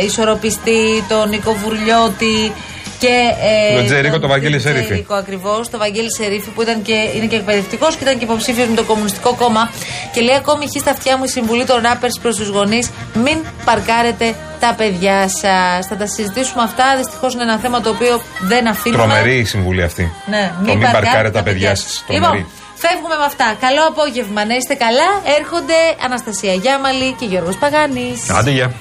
ε, 0.00 0.04
Ισορροπιστή, 0.04 1.04
τον 1.08 1.28
Νίκο 1.28 1.52
Βουρλιώτη. 1.52 2.52
Και, 2.98 3.14
ε, 3.72 3.76
Τον 3.76 3.84
Τζερίκο, 3.84 4.18
τον 4.18 4.28
Βαγγέλη 4.28 4.60
Σερίφη. 4.60 4.84
Τζερίκο 4.84 5.14
ακριβώς, 5.14 5.70
τον 5.70 5.80
Βαγγέλη 5.80 6.14
Σερίφη 6.14 6.50
που 6.50 6.62
ήταν 6.62 6.82
και, 6.82 6.92
είναι 7.14 7.26
και 7.26 7.36
εκπαιδευτικός 7.36 7.96
και 7.96 8.02
ήταν 8.02 8.18
και 8.18 8.24
υποψήφιος 8.24 8.68
με 8.68 8.76
το 8.76 8.84
Κομμουνιστικό 8.84 9.34
Κόμμα. 9.34 9.70
Και 10.12 10.20
λέει 10.20 10.36
ακόμη 10.36 10.64
έχει 10.64 10.78
στα 10.78 10.90
αυτιά 10.90 11.16
μου 11.16 11.24
η 11.24 11.28
συμβουλή 11.28 11.64
των 11.64 11.80
ράπερς 11.82 12.18
προς 12.22 12.36
τους 12.36 12.48
γονείς: 12.48 12.90
μην 13.14 13.38
παρκάρετε 13.64 14.34
τα 14.60 14.74
παιδιά 14.76 15.28
σας. 15.28 15.86
Θα 15.88 15.96
τα 15.98 16.06
συζητήσουμε 16.06 16.62
αυτά. 16.62 16.84
Δυστυχώς 16.96 17.34
είναι 17.34 17.42
ένα 17.42 17.58
θέμα 17.58 17.80
το 17.80 17.90
οποίο 17.90 18.20
δεν 18.40 18.66
αφήνουμε. 18.68 19.02
Τρομερή 19.02 19.38
η 19.38 19.44
συμβουλή 19.44 19.82
αυτή. 19.82 20.12
Ναι, 20.26 20.52
Το 20.66 20.76
μην 20.76 20.90
παρκάρετε 20.92 21.30
τα 21.30 21.42
παιδιά 21.42 21.74
σας. 21.76 22.04
Λοιπόν, 22.08 22.46
φεύγουμε 22.74 23.16
με 23.18 23.24
αυτά. 23.24 23.56
Καλό 23.60 23.82
απόγευμα, 23.88 24.44
να 24.44 24.54
είστε 24.54 24.74
καλά. 24.74 25.08
Έρχονται 25.38 25.78
Αναστασία 26.04 26.52
Γιάμαλη 26.52 27.12
και 27.18 27.24
Γιώργος 27.24 27.56
Παγάνης. 27.56 28.30
Άντε, 28.30 28.50
γεια. 28.50 28.72